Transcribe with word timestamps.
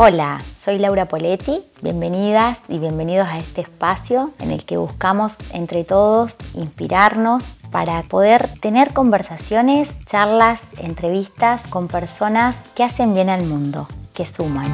Hola, 0.00 0.38
soy 0.64 0.78
Laura 0.78 1.08
Poletti. 1.08 1.60
Bienvenidas 1.82 2.60
y 2.68 2.78
bienvenidos 2.78 3.26
a 3.26 3.40
este 3.40 3.62
espacio 3.62 4.32
en 4.38 4.52
el 4.52 4.64
que 4.64 4.76
buscamos 4.76 5.32
entre 5.52 5.82
todos 5.82 6.36
inspirarnos 6.54 7.42
para 7.72 8.04
poder 8.04 8.48
tener 8.60 8.92
conversaciones, 8.92 9.90
charlas, 10.04 10.60
entrevistas 10.76 11.62
con 11.68 11.88
personas 11.88 12.54
que 12.76 12.84
hacen 12.84 13.12
bien 13.12 13.28
al 13.28 13.42
mundo, 13.42 13.88
que 14.14 14.24
suman. 14.24 14.72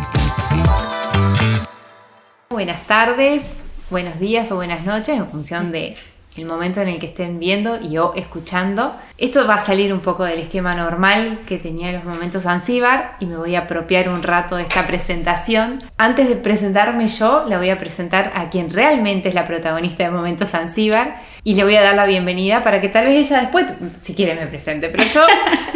Buenas 2.50 2.86
tardes, 2.86 3.62
buenos 3.88 4.18
días 4.18 4.52
o 4.52 4.56
buenas 4.56 4.84
noches 4.84 5.16
en 5.16 5.26
función 5.26 5.72
de 5.72 5.94
el 6.36 6.46
momento 6.46 6.80
en 6.80 6.88
el 6.88 6.98
que 6.98 7.06
estén 7.06 7.38
viendo 7.38 7.80
y 7.80 7.96
o 7.98 8.12
escuchando. 8.14 8.92
Esto 9.16 9.46
va 9.46 9.54
a 9.54 9.60
salir 9.60 9.92
un 9.94 10.00
poco 10.00 10.24
del 10.24 10.40
esquema 10.40 10.74
normal 10.74 11.38
que 11.46 11.56
tenía 11.56 11.90
en 11.90 11.94
los 11.94 12.04
momentos 12.04 12.42
Zanzíbar 12.42 13.16
y 13.20 13.26
me 13.26 13.36
voy 13.36 13.54
a 13.54 13.60
apropiar 13.60 14.08
un 14.08 14.24
rato 14.24 14.56
de 14.56 14.62
esta 14.62 14.88
presentación. 14.88 15.78
Antes 15.96 16.28
de 16.28 16.34
presentarme 16.34 17.06
yo, 17.06 17.44
la 17.46 17.58
voy 17.58 17.70
a 17.70 17.78
presentar 17.78 18.32
a 18.34 18.50
quien 18.50 18.70
realmente 18.70 19.28
es 19.28 19.36
la 19.36 19.46
protagonista 19.46 20.02
de 20.02 20.10
Momentos 20.10 20.50
Zanzíbar 20.50 21.18
y 21.44 21.54
le 21.54 21.62
voy 21.62 21.76
a 21.76 21.82
dar 21.82 21.94
la 21.94 22.06
bienvenida 22.06 22.64
para 22.64 22.80
que 22.80 22.88
tal 22.88 23.04
vez 23.04 23.30
ella 23.30 23.40
después, 23.42 23.66
si 24.02 24.16
quiere, 24.16 24.34
me 24.34 24.48
presente. 24.48 24.88
Pero 24.88 25.04
yo, 25.04 25.24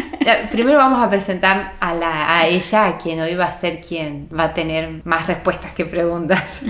primero 0.50 0.78
vamos 0.78 1.00
a 1.00 1.08
presentar 1.08 1.74
a, 1.78 1.94
la, 1.94 2.38
a 2.38 2.48
ella, 2.48 2.86
a 2.86 2.98
quien 2.98 3.20
hoy 3.20 3.36
va 3.36 3.44
a 3.44 3.52
ser 3.52 3.80
quien 3.80 4.28
va 4.36 4.44
a 4.44 4.54
tener 4.54 5.02
más 5.04 5.28
respuestas 5.28 5.72
que 5.74 5.84
preguntas. 5.84 6.62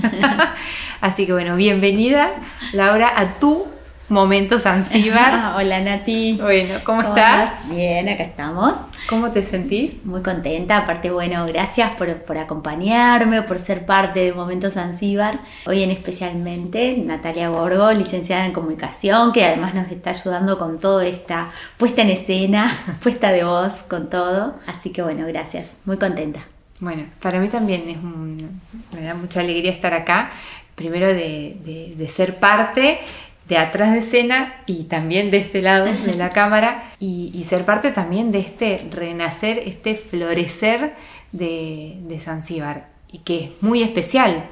Así 1.00 1.24
que 1.24 1.32
bueno, 1.32 1.56
bienvenida 1.56 2.30
Laura 2.72 3.10
a 3.16 3.38
tu 3.38 3.77
Momentos 4.08 4.62
Zanzíbar. 4.62 5.54
Hola 5.56 5.80
Nati. 5.80 6.38
Bueno, 6.40 6.76
¿cómo, 6.82 7.02
estás? 7.02 7.68
Bien, 7.68 8.08
acá 8.08 8.22
estamos. 8.22 8.74
¿Cómo 9.06 9.30
te 9.30 9.42
sentís? 9.42 10.04
Muy 10.06 10.22
contenta, 10.22 10.78
aparte, 10.78 11.10
bueno, 11.10 11.46
gracias 11.46 11.94
por, 11.96 12.14
por 12.22 12.38
acompañarme, 12.38 13.42
por 13.42 13.60
ser 13.60 13.84
parte 13.84 14.20
de 14.20 14.32
Momentos 14.32 14.74
Zanzíbar. 14.74 15.38
Hoy 15.66 15.82
en 15.82 15.90
especialmente 15.90 16.96
Natalia 17.04 17.50
Borgo, 17.50 17.92
licenciada 17.92 18.46
en 18.46 18.52
comunicación, 18.52 19.32
que 19.32 19.44
además 19.44 19.74
nos 19.74 19.90
está 19.90 20.10
ayudando 20.10 20.58
con 20.58 20.78
toda 20.78 21.06
esta 21.06 21.50
puesta 21.76 22.00
en 22.00 22.10
escena, 22.10 22.74
puesta 23.02 23.30
de 23.30 23.44
voz, 23.44 23.74
con 23.88 24.08
todo. 24.08 24.54
Así 24.66 24.90
que 24.90 25.02
bueno, 25.02 25.26
gracias, 25.26 25.76
muy 25.84 25.98
contenta. 25.98 26.40
Bueno, 26.80 27.02
para 27.20 27.40
mí 27.40 27.48
también 27.48 27.88
es 27.88 27.98
me 28.02 29.02
da 29.06 29.12
mucha 29.12 29.40
alegría 29.40 29.72
estar 29.72 29.92
acá, 29.92 30.30
primero 30.76 31.08
de, 31.08 31.56
de, 31.64 31.94
de 31.96 32.08
ser 32.08 32.36
parte 32.36 33.00
de 33.48 33.56
atrás 33.58 33.92
de 33.92 33.98
escena 33.98 34.54
y 34.66 34.84
también 34.84 35.30
de 35.30 35.38
este 35.38 35.62
lado 35.62 35.86
de 35.86 36.14
la 36.14 36.30
cámara 36.38 36.84
y, 36.98 37.44
ser 37.44 37.64
parte 37.64 37.92
también 37.92 38.30
de 38.30 38.40
este 38.40 38.86
renacer, 38.90 39.58
este 39.58 39.94
florecer 39.94 40.94
de, 41.32 41.96
de 42.02 42.20
Zanzíbar 42.20 42.88
y 43.10 43.18
que 43.18 43.44
es 43.44 43.62
muy 43.62 43.82
especial 43.82 44.50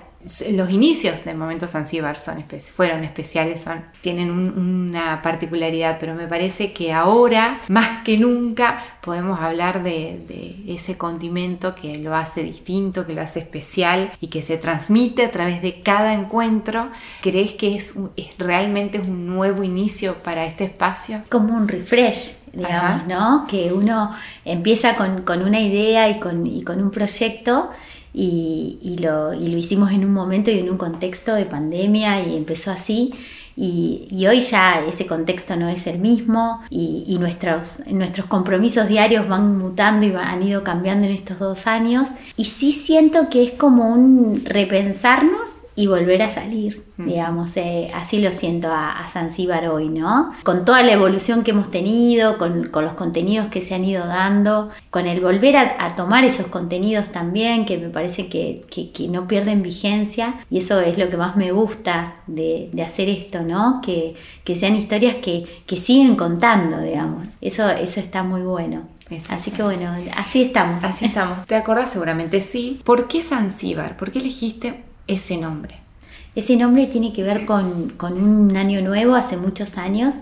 los 0.53 0.71
inicios 0.71 1.25
del 1.25 1.37
momento 1.37 1.69
Zanzíbar 1.69 2.17
son 2.17 2.45
fueron 2.75 3.05
especiales, 3.05 3.61
son, 3.61 3.85
tienen 4.01 4.31
una 4.31 5.23
particularidad, 5.23 5.99
pero 6.01 6.15
me 6.15 6.27
parece 6.27 6.73
que 6.73 6.93
ahora, 6.93 7.59
más 7.69 8.03
que 8.03 8.19
nunca, 8.19 8.79
podemos 9.03 9.41
hablar 9.41 9.83
de, 9.85 10.65
ese 10.67 10.99
condimento 10.99 11.75
que 11.75 11.99
lo 11.99 12.15
hace 12.15 12.43
distinto, 12.43 13.07
que 13.07 13.15
lo 13.15 13.23
hace 13.23 13.41
especial 13.41 14.11
y 14.21 14.27
que 14.27 14.43
se 14.43 14.57
transmite 14.57 15.25
a 15.25 15.31
través 15.31 15.63
de 15.63 15.81
cada 15.81 16.13
encuentro. 16.13 16.91
¿Crees 17.21 17.53
que 17.53 17.77
es, 17.77 17.95
realmente 18.39 18.99
un 18.99 19.27
nuevo 19.27 19.63
inicio 19.63 20.15
para 20.15 20.45
este 20.45 20.65
espacio? 20.65 21.23
Como 21.29 21.55
un 21.57 21.69
refresh 21.69 22.47
digamos, 22.53 23.07
¿no? 23.07 23.47
Que 23.47 23.71
uno 23.71 24.15
empieza 24.43 24.97
con, 24.97 25.43
una 25.43 25.61
idea 25.61 26.09
y 26.09 26.19
con, 26.19 26.47
y 26.47 26.63
con 26.63 26.83
un 26.83 26.91
proyecto 26.91 27.71
y, 28.19 28.97
lo, 28.99 29.35
hicimos 29.35 29.93
en 29.93 30.05
un 30.05 30.13
momento 30.13 30.51
y 30.51 30.59
en 30.59 30.71
un 30.71 30.79
contexto 30.79 31.35
de 31.35 31.45
pandemia 31.45 32.23
y 32.27 32.37
empezó 32.37 32.71
así. 32.71 33.13
Y, 33.57 34.27
hoy 34.27 34.41
ya 34.41 34.83
ese 34.87 35.07
contexto 35.07 35.57
no 35.57 35.69
es 35.69 35.87
el 35.87 35.99
mismo 35.99 36.63
y, 36.71 37.17
nuestros, 37.21 37.81
nuestros 37.89 38.27
compromisos 38.27 38.89
diarios 38.89 39.29
van 39.29 39.59
mutando 39.59 40.07
y 40.07 40.15
han 40.15 40.43
ido 40.43 40.65
cambiando 40.65 41.07
en 41.07 41.13
estos 41.13 41.39
dos 41.39 41.67
años. 41.67 42.09
Y 42.39 42.45
sí 42.45 42.73
siento 42.73 43.29
que 43.29 43.45
es 43.45 43.53
como 43.53 43.89
un 43.89 44.43
repensarnos 44.47 45.56
y 45.79 45.87
volver 45.89 46.23
a 46.23 46.31
salir, 46.31 46.85
digamos, 46.97 47.55
eh, 47.59 47.91
así 47.93 48.23
lo 48.23 48.33
siento 48.33 48.69
a, 48.69 48.99
a, 48.99 49.09
Zanzíbar 49.09 49.69
hoy, 49.69 49.91
¿no? 49.91 50.33
Con 50.43 50.65
toda 50.65 50.83
la 50.83 50.93
evolución 50.93 51.45
que 51.45 51.51
hemos 51.51 51.71
tenido, 51.71 52.39
con, 52.39 52.71
los 52.73 52.95
contenidos 52.95 53.49
que 53.49 53.61
se 53.61 53.75
han 53.75 53.85
ido 53.85 54.07
dando, 54.07 54.71
con 54.89 55.07
el 55.07 55.21
volver 55.21 55.57
a, 55.59 55.95
tomar 55.95 56.25
esos 56.25 56.47
contenidos 56.47 57.13
también, 57.13 57.67
que 57.67 57.77
me 57.77 57.91
parece 57.91 58.29
que, 58.29 58.65
no 59.11 59.29
pierden 59.29 59.63
vigencia, 59.63 60.41
y 60.51 60.59
eso 60.59 60.81
es 60.81 60.97
lo 60.97 61.11
que 61.11 61.19
más 61.19 61.37
me 61.37 61.53
gusta 61.53 62.17
de, 62.27 62.71
hacer 62.85 63.11
esto, 63.11 63.43
¿no? 63.43 63.83
Que, 63.83 64.17
sean 64.55 64.77
historias 64.77 65.17
que, 65.17 65.47
siguen 65.77 66.17
contando, 66.17 66.81
digamos, 66.81 67.29
eso, 67.43 67.69
eso 67.69 68.01
está 68.01 68.23
muy 68.23 68.41
bueno. 68.41 68.89
Así 69.29 69.51
que 69.53 69.63
bueno, 69.63 69.95
así 70.17 70.43
estamos. 70.43 70.83
Así 70.83 71.05
estamos. 71.05 71.47
¿Te 71.47 71.55
acordás 71.55 71.91
seguramente? 71.91 72.41
Sí. 72.41 72.81
¿Por 72.83 73.07
qué 73.07 73.21
Zanzíbar? 73.21 73.97
¿Por 73.97 74.11
qué 74.11 74.19
elegiste 74.19 74.87
ese 75.07 75.37
nombre? 75.37 75.77
Ese 76.35 76.55
nombre 76.57 76.87
tiene 76.87 77.13
que 77.13 77.23
ver 77.23 77.47
con, 77.47 77.95
un 78.01 78.57
año 78.57 78.83
nuevo, 78.83 79.15
hace 79.15 79.39
muchos 79.39 79.79
años, 79.79 80.15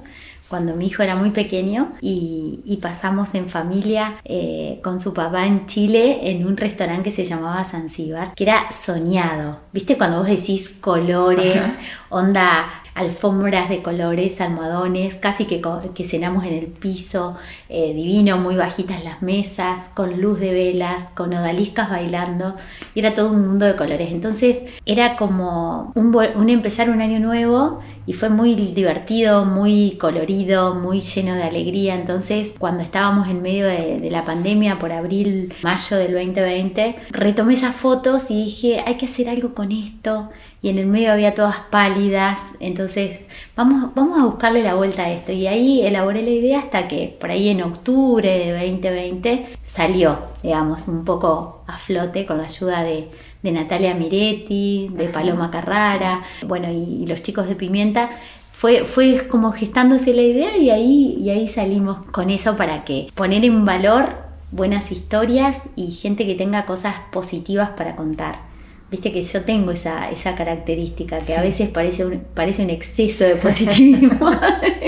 cuando 0.48 0.76
mi 0.76 0.86
hijo 0.86 1.02
era 1.02 1.16
muy 1.16 1.30
pequeño 1.30 1.92
y, 2.00 2.78
pasamos 2.80 3.34
en 3.34 3.48
familia 3.48 4.16
eh, 4.24 4.78
con 4.84 5.00
su 5.00 5.14
papá 5.14 5.46
en 5.46 5.66
Chile 5.66 6.30
en 6.30 6.46
un 6.46 6.56
restaurante 6.56 7.04
que 7.10 7.16
se 7.16 7.24
llamaba 7.24 7.64
Zanzíbar, 7.64 8.34
que 8.34 8.44
era 8.44 8.70
soñado. 8.70 9.58
¿Viste 9.72 9.96
cuando 9.96 10.18
vos 10.18 10.28
decís 10.28 10.68
colores, 10.68 11.66
onda 12.10 12.68
alfombras 12.94 13.68
de 13.68 13.82
colores, 13.82 14.40
almohadones, 14.40 15.16
casi 15.16 15.46
que, 15.46 15.60
cenamos 16.04 16.44
en 16.44 16.54
el 16.54 16.66
piso, 16.66 17.36
eh, 17.68 17.92
divino, 17.92 18.38
muy 18.38 18.56
bajitas 18.56 19.04
las 19.04 19.20
mesas, 19.20 19.90
con 19.94 20.20
luz 20.20 20.38
de 20.38 20.52
velas, 20.52 21.10
con 21.14 21.34
odaliscas 21.34 21.90
bailando, 21.90 22.54
y 22.94 23.00
era 23.00 23.12
todo 23.12 23.30
un 23.30 23.46
mundo 23.46 23.66
de 23.66 23.74
colores. 23.74 24.12
Entonces 24.12 24.62
era 24.86 25.16
como 25.16 25.92
un, 25.94 26.48
empezar 26.48 26.88
un 26.88 27.00
año 27.00 27.18
nuevo 27.18 27.80
y 28.06 28.12
fue 28.12 28.28
muy 28.28 28.54
divertido, 28.54 29.44
muy 29.44 29.96
colorido, 29.98 30.74
muy 30.74 31.00
lleno 31.00 31.34
de 31.34 31.42
alegría. 31.42 31.94
Entonces 31.94 32.52
cuando 32.56 32.82
estábamos 32.82 33.28
en 33.28 33.42
medio 33.42 33.66
de, 33.66 33.98
de 33.98 34.10
la 34.10 34.24
pandemia 34.24 34.78
por 34.78 34.92
abril, 34.92 35.52
mayo 35.62 35.96
del 35.96 36.12
2020, 36.12 36.96
retomé 37.10 37.54
esas 37.54 37.74
fotos 37.74 38.30
y 38.30 38.44
dije, 38.44 38.82
hay 38.86 38.96
que 38.96 39.06
hacer 39.06 39.28
algo 39.28 39.54
con 39.54 39.72
esto 39.72 40.30
y 40.64 40.70
en 40.70 40.78
el 40.78 40.86
medio 40.86 41.12
había 41.12 41.34
todas 41.34 41.58
pálidas, 41.68 42.40
entonces 42.58 43.18
vamos, 43.54 43.94
vamos 43.94 44.18
a 44.18 44.24
buscarle 44.24 44.62
la 44.62 44.74
vuelta 44.74 45.02
a 45.02 45.12
esto. 45.12 45.30
Y 45.30 45.46
ahí 45.46 45.82
elaboré 45.82 46.22
la 46.22 46.30
idea 46.30 46.58
hasta 46.58 46.88
que 46.88 47.14
por 47.20 47.30
ahí 47.30 47.50
en 47.50 47.62
octubre 47.62 48.26
de 48.26 48.50
2020 48.52 49.44
salió, 49.62 50.16
digamos, 50.42 50.88
un 50.88 51.04
poco 51.04 51.64
a 51.66 51.76
flote 51.76 52.24
con 52.24 52.38
la 52.38 52.44
ayuda 52.44 52.82
de, 52.82 53.10
Natalia 53.42 53.94
Miretti, 53.94 54.88
de 54.90 55.08
Paloma 55.10 55.50
Carrara, 55.50 56.22
bueno, 56.46 56.72
y, 56.72 57.04
los 57.06 57.22
chicos 57.22 57.46
de 57.46 57.56
Pimienta. 57.56 58.08
Fue, 58.50 58.86
fue 58.86 59.28
como 59.28 59.52
gestándose 59.52 60.14
la 60.14 60.22
idea 60.22 60.56
y 60.56 60.70
ahí, 60.70 61.18
y 61.20 61.28
ahí 61.28 61.46
salimos 61.46 62.06
con 62.06 62.30
eso 62.30 62.56
para 62.56 62.86
que 62.86 63.08
poner 63.14 63.44
en 63.44 63.66
valor 63.66 64.16
buenas 64.50 64.92
historias 64.92 65.60
y 65.76 65.90
gente 65.90 66.24
que 66.24 66.36
tenga 66.36 66.64
cosas 66.64 66.94
positivas 67.12 67.72
para 67.76 67.96
contar. 67.96 68.53
Viste 68.94 69.10
que 69.10 69.24
yo 69.24 69.42
tengo 69.42 69.72
esa, 69.72 70.08
esa 70.12 70.36
característica 70.36 71.18
que 71.18 71.34
a 71.34 71.42
veces 71.42 71.68
parece 71.68 72.04
un, 72.04 72.20
parece 72.32 72.62
un 72.62 72.70
exceso 72.70 73.24
de 73.24 73.34
positivismo, 73.34 74.30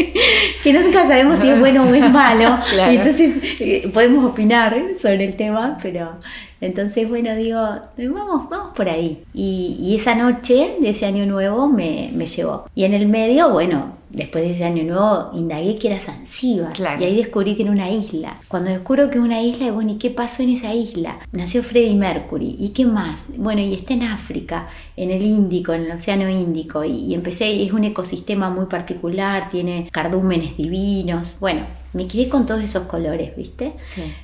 que 0.62 0.72
nunca 0.72 1.08
sabemos 1.08 1.40
si 1.40 1.48
es 1.48 1.58
bueno 1.58 1.82
o 1.82 1.92
es 1.92 2.08
malo, 2.12 2.56
y 2.92 2.94
entonces 2.94 3.34
eh, 3.58 3.90
podemos 3.92 4.24
opinar 4.24 4.76
sobre 4.96 5.24
el 5.24 5.34
tema, 5.34 5.76
pero 5.82 6.20
entonces, 6.60 7.08
bueno, 7.08 7.34
digo, 7.34 7.58
vamos, 7.58 8.48
vamos 8.48 8.76
por 8.76 8.88
ahí. 8.88 9.24
Y, 9.34 9.96
esa 9.96 10.14
noche 10.14 10.76
de 10.80 10.90
ese 10.90 11.06
año 11.06 11.26
nuevo 11.26 11.68
me, 11.68 12.10
me 12.14 12.26
llevó. 12.26 12.66
Y 12.74 12.84
en 12.84 12.94
el 12.94 13.08
medio, 13.08 13.50
bueno, 13.50 13.96
después 14.10 14.44
de 14.44 14.52
ese 14.52 14.64
año 14.64 14.82
nuevo, 14.84 15.30
indagué 15.34 15.78
que 15.78 15.88
era 15.88 16.00
Zanzíbar. 16.00 16.72
Y 17.00 17.04
ahí 17.04 17.16
descubrí 17.16 17.54
que 17.54 17.62
era 17.62 17.70
una 17.70 17.90
isla. 17.90 18.38
Cuando 18.48 18.70
descubro 18.70 19.10
que 19.10 19.18
es 19.18 19.24
una 19.24 19.42
isla, 19.42 19.70
bueno, 19.72 19.92
¿y 19.92 19.96
qué 19.96 20.10
pasó 20.10 20.42
en 20.42 20.50
esa 20.50 20.74
isla? 20.74 21.18
Nació 21.32 21.62
Freddie 21.62 21.94
Mercury. 21.94 22.56
¿Y 22.58 22.70
qué 22.70 22.86
más? 22.86 23.26
Bueno, 23.36 23.60
y 23.60 23.74
está 23.74 23.94
en 23.94 24.04
África, 24.04 24.68
en 24.96 25.10
el 25.10 25.24
Índico, 25.24 25.72
en 25.72 25.82
el 25.82 25.92
Océano 25.92 26.28
Índico. 26.28 26.84
Y, 26.84 27.14
empecé, 27.14 27.62
es 27.62 27.72
un 27.72 27.84
ecosistema 27.84 28.50
muy 28.50 28.66
particular, 28.66 29.50
tiene 29.50 29.88
cardúmenes 29.92 30.56
divinos. 30.56 31.36
Bueno, 31.40 31.66
me 31.96 32.06
quedé 32.06 32.28
con 32.28 32.44
todos 32.44 32.62
esos 32.62 32.82
colores, 32.82 33.34
¿viste? 33.34 33.72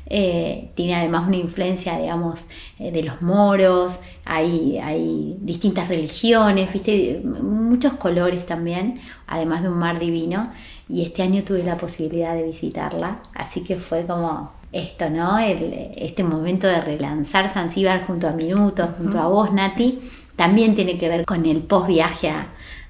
Eh, 0.04 0.70
tiene 0.74 0.94
además 0.94 1.26
una 1.26 1.38
influencia, 1.38 1.98
digamos, 1.98 2.44
eh, 2.78 2.92
de 2.92 3.02
los 3.02 3.22
moros, 3.22 4.00
hay, 4.26 4.78
hay 4.78 5.36
distintas 5.40 5.88
religiones, 5.88 6.70
¿viste? 6.70 7.22
Muchos 7.24 7.94
colores 7.94 8.44
también, 8.44 9.00
además 9.26 9.62
de 9.62 9.70
un 9.70 9.78
mar 9.78 9.98
divino. 9.98 10.52
Y 10.86 11.02
este 11.02 11.22
año 11.22 11.44
tuve 11.44 11.62
la 11.64 11.78
posibilidad 11.78 12.34
de 12.34 12.42
visitarla, 12.42 13.20
así 13.34 13.64
que 13.64 13.76
fue 13.76 14.04
como 14.04 14.52
esto, 14.72 15.08
¿no? 15.08 15.38
este 15.38 16.24
momento 16.24 16.66
de 16.66 16.80
relanzar 16.80 17.48
Zanzíbar 17.48 18.06
junto 18.06 18.28
a 18.28 18.32
Minutos, 18.32 18.90
junto 18.98 19.18
a 19.18 19.28
vos, 19.28 19.52
Nati, 19.52 19.98
también 20.36 20.74
tiene 20.74 20.98
que 20.98 21.08
ver 21.08 21.24
con 21.24 21.46
el 21.46 21.62
post 21.62 21.88
viaje 21.88 22.32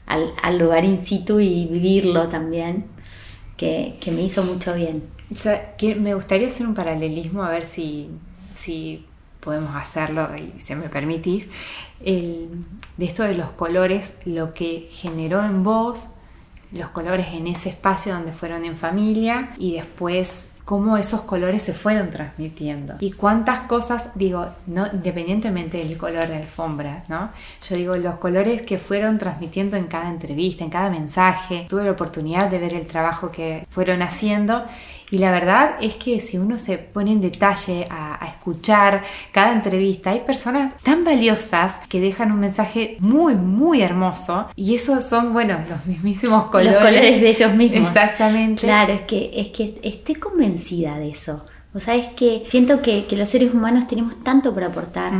al, 0.06 0.58
lugar 0.58 0.84
in 0.84 1.05
situ 1.05 1.40
y 1.40 1.67
vivirlo 1.67 2.29
también, 2.29 2.87
que, 3.62 4.10
me 4.10 4.22
hizo 4.22 4.42
mucho 4.42 4.74
bien. 4.74 5.04
me 5.98 6.14
gustaría 6.14 6.48
hacer 6.48 6.66
un 6.66 6.74
paralelismo 6.74 7.42
a 7.42 7.50
ver 7.50 7.64
si, 7.64 8.10
si 8.52 9.06
podemos 9.40 9.74
hacerlo 9.76 10.28
y 10.36 10.60
si 10.60 10.74
me 10.74 10.88
permitís, 10.88 11.48
de 12.00 12.48
esto 12.98 13.22
de 13.22 13.34
los 13.34 13.50
colores, 13.50 14.14
lo 14.24 14.52
que 14.52 14.88
generó 14.90 15.44
en 15.44 15.62
vos 15.62 16.08
los 16.72 16.88
colores 16.88 17.26
en 17.34 17.46
ese 17.46 17.68
espacio 17.68 18.14
donde 18.14 18.32
fueron 18.32 18.64
en 18.64 18.78
familia 18.78 19.50
y 19.58 19.74
después 19.74 20.48
cómo 20.64 20.96
esos 20.96 21.22
colores 21.22 21.62
se 21.62 21.72
fueron 21.72 22.10
transmitiendo 22.10 22.94
y 23.00 23.12
cuántas 23.12 23.60
cosas, 23.60 24.10
digo, 24.14 24.46
no, 24.66 24.86
independientemente 24.92 25.78
del 25.78 25.98
color 25.98 26.28
de 26.28 26.36
alfombra, 26.36 27.02
¿no? 27.08 27.30
Yo 27.68 27.76
digo, 27.76 27.96
los 27.96 28.16
colores 28.16 28.62
que 28.62 28.78
fueron 28.78 29.18
transmitiendo 29.18 29.76
en 29.76 29.86
cada 29.86 30.08
entrevista, 30.08 30.64
en 30.64 30.70
cada 30.70 30.90
mensaje, 30.90 31.66
tuve 31.68 31.84
la 31.84 31.92
oportunidad 31.92 32.48
de 32.50 32.58
ver 32.58 32.74
el 32.74 32.86
trabajo 32.86 33.30
que 33.30 33.66
fueron 33.70 34.02
haciendo 34.02 34.64
y 35.12 35.18
la 35.18 35.30
verdad 35.30 35.76
es 35.82 35.96
que 35.96 36.20
si 36.20 36.38
uno 36.38 36.58
se 36.58 36.78
pone 36.78 37.12
en 37.12 37.20
detalle 37.20 37.84
a, 37.90 38.26
escuchar 38.32 39.02
cada 39.30 39.52
entrevista, 39.52 40.10
hay 40.10 40.20
personas 40.20 40.72
tan 40.82 41.04
valiosas 41.04 41.80
que 41.90 42.00
dejan 42.00 42.32
un 42.32 42.40
mensaje 42.40 42.96
muy, 42.98 43.34
muy 43.34 43.82
hermoso. 43.82 44.48
Y 44.56 44.74
esos 44.74 45.04
son, 45.04 45.34
bueno, 45.34 45.58
los 45.68 45.84
mismísimos 45.84 46.46
colores. 46.46 46.72
Los 46.72 46.82
colores 46.82 47.20
de 47.20 47.28
ellos 47.28 47.54
mismos. 47.54 47.90
Exactamente. 47.90 48.62
Claro, 48.62 48.94
es 48.94 49.02
que, 49.02 49.30
es 49.34 49.48
que 49.48 49.78
estoy 49.82 50.14
convencida 50.14 50.98
de 50.98 51.10
eso. 51.10 51.44
O 51.74 51.78
sea, 51.78 51.94
es 51.94 52.08
que 52.08 52.44
siento 52.48 52.80
que, 52.80 53.06
los 53.10 53.28
seres 53.28 53.52
humanos 53.52 53.86
tenemos 53.88 54.24
tanto 54.24 54.54
por 54.54 54.64
aportar 54.64 55.12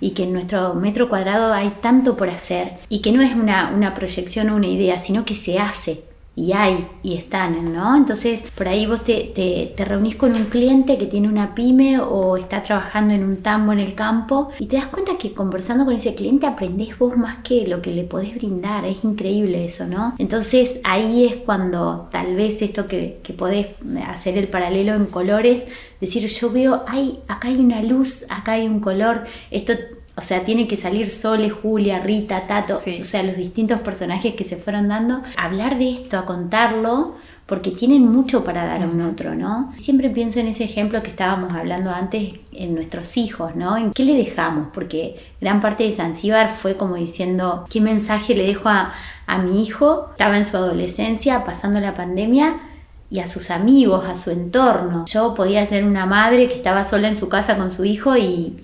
y 0.00 0.10
que 0.10 0.22
en 0.22 0.32
nuestro 0.32 0.74
metro 0.74 1.08
cuadrado 1.08 1.52
hay 1.52 1.72
tanto 1.82 2.16
por 2.16 2.28
hacer 2.28 2.74
y 2.88 3.02
que 3.02 3.10
no 3.10 3.20
es 3.20 3.34
una, 3.34 3.72
una 3.74 3.94
proyección 3.94 4.50
o 4.50 4.54
una 4.54 4.68
idea, 4.68 5.00
sino 5.00 5.24
que 5.24 5.34
se 5.34 5.58
hace 5.58 6.04
y 6.40 6.54
hay 6.54 6.86
y 7.02 7.16
están, 7.16 7.74
¿no? 7.74 7.94
Entonces, 7.94 8.40
por 8.56 8.66
ahí 8.66 8.86
vos 8.86 9.04
te, 9.04 9.30
te, 9.76 9.84
reunís 9.84 10.16
con 10.16 10.34
un 10.34 10.44
cliente 10.44 10.96
que 10.96 11.04
tiene 11.04 11.28
una 11.28 11.54
pyme 11.54 12.00
o 12.00 12.38
está 12.38 12.62
trabajando 12.62 13.12
en 13.12 13.24
un 13.24 13.36
tambo 13.42 13.72
en 13.72 13.78
el 13.78 13.94
campo 13.94 14.48
y 14.58 14.66
te 14.66 14.76
das 14.76 14.86
cuenta 14.86 15.18
que 15.18 15.34
conversando 15.34 15.84
con 15.84 15.94
ese 15.94 16.14
cliente 16.14 16.46
aprendés 16.46 16.98
vos 16.98 17.14
más 17.14 17.38
que 17.38 17.66
lo 17.66 17.82
que 17.82 17.90
le 17.90 18.04
podés 18.04 18.34
brindar, 18.34 18.86
es 18.86 19.04
increíble 19.04 19.66
eso, 19.66 19.86
¿no? 19.86 20.14
Entonces 20.16 20.80
ahí 20.82 21.26
es 21.26 21.36
cuando 21.36 22.08
tal 22.10 22.34
vez 22.34 22.62
esto 22.62 22.86
que, 22.86 23.20
que 23.22 23.34
podés 23.34 23.66
hacer 24.06 24.38
el 24.38 24.48
paralelo 24.48 24.94
en 24.94 25.06
colores, 25.06 25.64
decir 26.00 26.26
yo 26.26 26.50
veo, 26.50 26.84
ay, 26.86 27.20
acá 27.28 27.48
hay 27.48 27.56
una 27.56 27.82
luz, 27.82 28.24
acá 28.30 28.52
hay 28.52 28.66
un 28.66 28.80
color, 28.80 29.24
esto 29.50 29.74
o 30.20 30.22
sea, 30.22 30.44
tiene 30.44 30.68
que 30.68 30.76
salir 30.76 31.10
Sole, 31.10 31.48
Julia, 31.48 32.00
Rita, 32.00 32.46
Tato, 32.46 32.78
o 32.78 33.04
sea, 33.04 33.22
los 33.22 33.36
distintos 33.36 33.80
personajes 33.80 34.34
que 34.34 34.44
se 34.44 34.56
fueron 34.56 34.88
dando, 34.88 35.22
hablar 35.36 35.78
de 35.78 35.90
esto, 35.90 36.18
a 36.18 36.26
contarlo, 36.26 37.14
porque 37.46 37.70
tienen 37.70 38.06
mucho 38.06 38.44
para 38.44 38.64
dar 38.66 38.82
a 38.82 38.86
un 38.86 39.00
otro, 39.00 39.34
¿no? 39.34 39.72
Siempre 39.78 40.10
pienso 40.10 40.38
en 40.38 40.46
ese 40.48 40.64
ejemplo 40.64 41.02
que 41.02 41.08
estábamos 41.08 41.52
hablando 41.52 41.90
antes 41.90 42.34
en 42.52 42.74
nuestros 42.74 43.16
hijos, 43.16 43.56
¿no? 43.56 43.76
¿En 43.76 43.92
qué 43.92 44.04
le 44.04 44.14
dejamos? 44.14 44.68
Porque 44.72 45.16
gran 45.40 45.60
parte 45.60 45.84
de 45.84 45.90
Zanzíbar 45.90 46.54
fue 46.54 46.76
como 46.76 46.96
diciendo, 46.96 47.64
¿qué 47.70 47.80
mensaje 47.80 48.36
le 48.36 48.46
dejo 48.46 48.68
a, 48.68 48.92
a 49.26 49.38
mi 49.38 49.64
hijo? 49.64 50.10
Estaba 50.12 50.36
en 50.36 50.46
su 50.46 50.58
adolescencia, 50.58 51.44
pasando 51.44 51.80
la 51.80 51.94
pandemia, 51.94 52.60
y 53.10 53.18
a 53.18 53.26
sus 53.26 53.50
amigos, 53.50 54.04
a 54.06 54.14
su 54.14 54.30
entorno. 54.30 55.04
Yo 55.06 55.34
podía 55.34 55.66
ser 55.66 55.84
una 55.84 56.06
madre 56.06 56.48
que 56.48 56.54
estaba 56.54 56.84
sola 56.84 57.08
en 57.08 57.16
su 57.16 57.28
casa 57.28 57.56
con 57.56 57.72
su 57.72 57.84
hijo 57.84 58.16
y, 58.16 58.56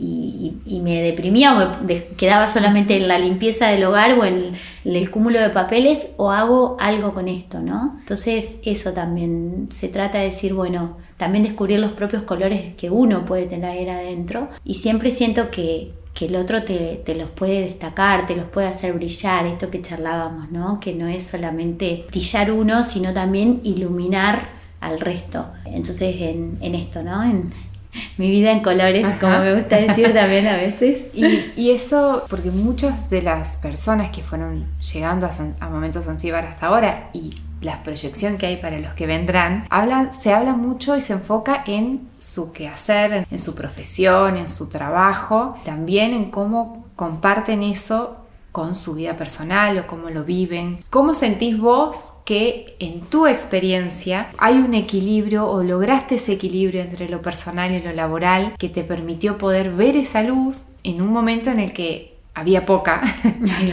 me 0.82 1.02
deprimía 1.02 1.52
o 1.52 1.84
me 1.84 2.04
quedaba 2.16 2.48
solamente 2.48 2.96
en 2.96 3.08
la 3.08 3.18
limpieza 3.18 3.66
del 3.66 3.82
hogar 3.84 4.12
o 4.16 4.24
en 4.24 4.52
el, 4.84 5.10
cúmulo 5.10 5.40
de 5.40 5.50
papeles 5.50 6.10
o 6.16 6.30
hago 6.30 6.76
algo 6.78 7.12
con 7.12 7.26
esto, 7.26 7.58
¿no? 7.58 7.96
Entonces 7.98 8.60
eso 8.64 8.92
también 8.92 9.68
se 9.72 9.88
trata 9.88 10.18
de 10.18 10.26
decir, 10.26 10.54
bueno, 10.54 10.96
también 11.16 11.42
descubrir 11.42 11.80
los 11.80 11.92
propios 11.92 12.22
colores 12.22 12.74
que 12.76 12.88
uno 12.88 13.24
puede 13.24 13.46
tener 13.46 13.90
adentro 13.90 14.48
y 14.64 14.74
siempre 14.74 15.10
siento 15.10 15.50
que 15.50 15.90
que 16.16 16.24
el 16.24 16.36
otro 16.36 16.62
te, 16.62 17.14
los 17.14 17.28
puede 17.30 17.60
destacar, 17.60 18.26
te 18.26 18.34
los 18.34 18.46
puede 18.46 18.66
hacer 18.66 18.94
brillar, 18.94 19.44
esto 19.46 19.70
que 19.70 19.82
charlábamos, 19.82 20.50
¿no? 20.50 20.80
Que 20.80 20.94
no 20.94 21.06
es 21.06 21.26
solamente 21.26 22.06
brillar 22.08 22.50
uno, 22.50 22.82
sino 22.82 23.12
también 23.12 23.60
iluminar 23.64 24.48
al 24.80 24.98
resto. 24.98 25.46
Entonces, 25.66 26.16
en, 26.22 26.74
esto, 26.74 27.02
¿no? 27.02 27.22
En 27.22 27.52
mi 28.16 28.30
vida 28.30 28.50
en 28.50 28.60
colores, 28.60 29.06
como 29.20 29.38
me 29.40 29.56
gusta 29.56 29.76
decir 29.76 30.14
también 30.14 30.46
a 30.46 30.56
veces. 30.56 31.02
Y, 31.56 31.70
eso, 31.70 32.24
porque 32.30 32.50
muchas 32.50 33.10
de 33.10 33.20
las 33.20 33.56
personas 33.56 34.10
que 34.10 34.22
fueron 34.22 34.64
llegando 34.92 35.26
a, 35.26 35.30
a 35.60 35.68
Momentos 35.68 36.06
Zanzíbar 36.06 36.46
hasta 36.46 36.68
ahora 36.68 37.10
y 37.12 37.34
la 37.60 37.82
proyección 37.82 38.38
que 38.38 38.46
hay 38.46 38.56
para 38.56 38.78
los 38.78 38.92
que 38.94 39.06
vendrán, 39.06 39.66
habla, 39.70 40.12
se 40.12 40.32
habla 40.32 40.54
mucho 40.54 40.96
y 40.96 41.00
se 41.00 41.14
enfoca 41.14 41.64
en 41.66 42.08
su 42.18 42.52
quehacer, 42.52 43.26
en 43.30 43.38
su 43.38 43.54
profesión, 43.54 44.36
en 44.36 44.48
su 44.48 44.68
trabajo, 44.68 45.54
también 45.64 46.12
en 46.12 46.30
cómo 46.30 46.86
comparten 46.96 47.62
eso 47.62 48.16
con 48.56 48.74
su 48.74 48.94
vida 48.94 49.18
personal 49.18 49.78
o 49.78 49.86
cómo 49.86 50.08
lo 50.08 50.24
viven. 50.24 50.78
¿Cómo 50.88 51.12
sentís 51.12 51.58
vos 51.58 52.12
que 52.24 52.74
en 52.80 53.02
tu 53.02 53.26
experiencia 53.26 54.30
hay 54.38 54.54
un 54.54 54.72
equilibrio 54.72 55.46
o 55.46 55.62
lograste 55.62 56.14
ese 56.14 56.32
equilibrio 56.32 56.80
entre 56.80 57.08
lo 57.10 57.20
personal 57.20 57.72
y 57.72 57.80
lo 57.80 57.92
laboral 57.92 58.54
que 58.58 58.70
te 58.70 58.82
permitió 58.82 59.36
poder 59.36 59.72
ver 59.72 59.96
esa 59.98 60.22
luz 60.22 60.68
en 60.84 61.02
un 61.02 61.12
momento 61.12 61.50
en 61.50 61.60
el 61.60 61.74
que 61.74 62.15
había 62.36 62.66
poca, 62.66 63.00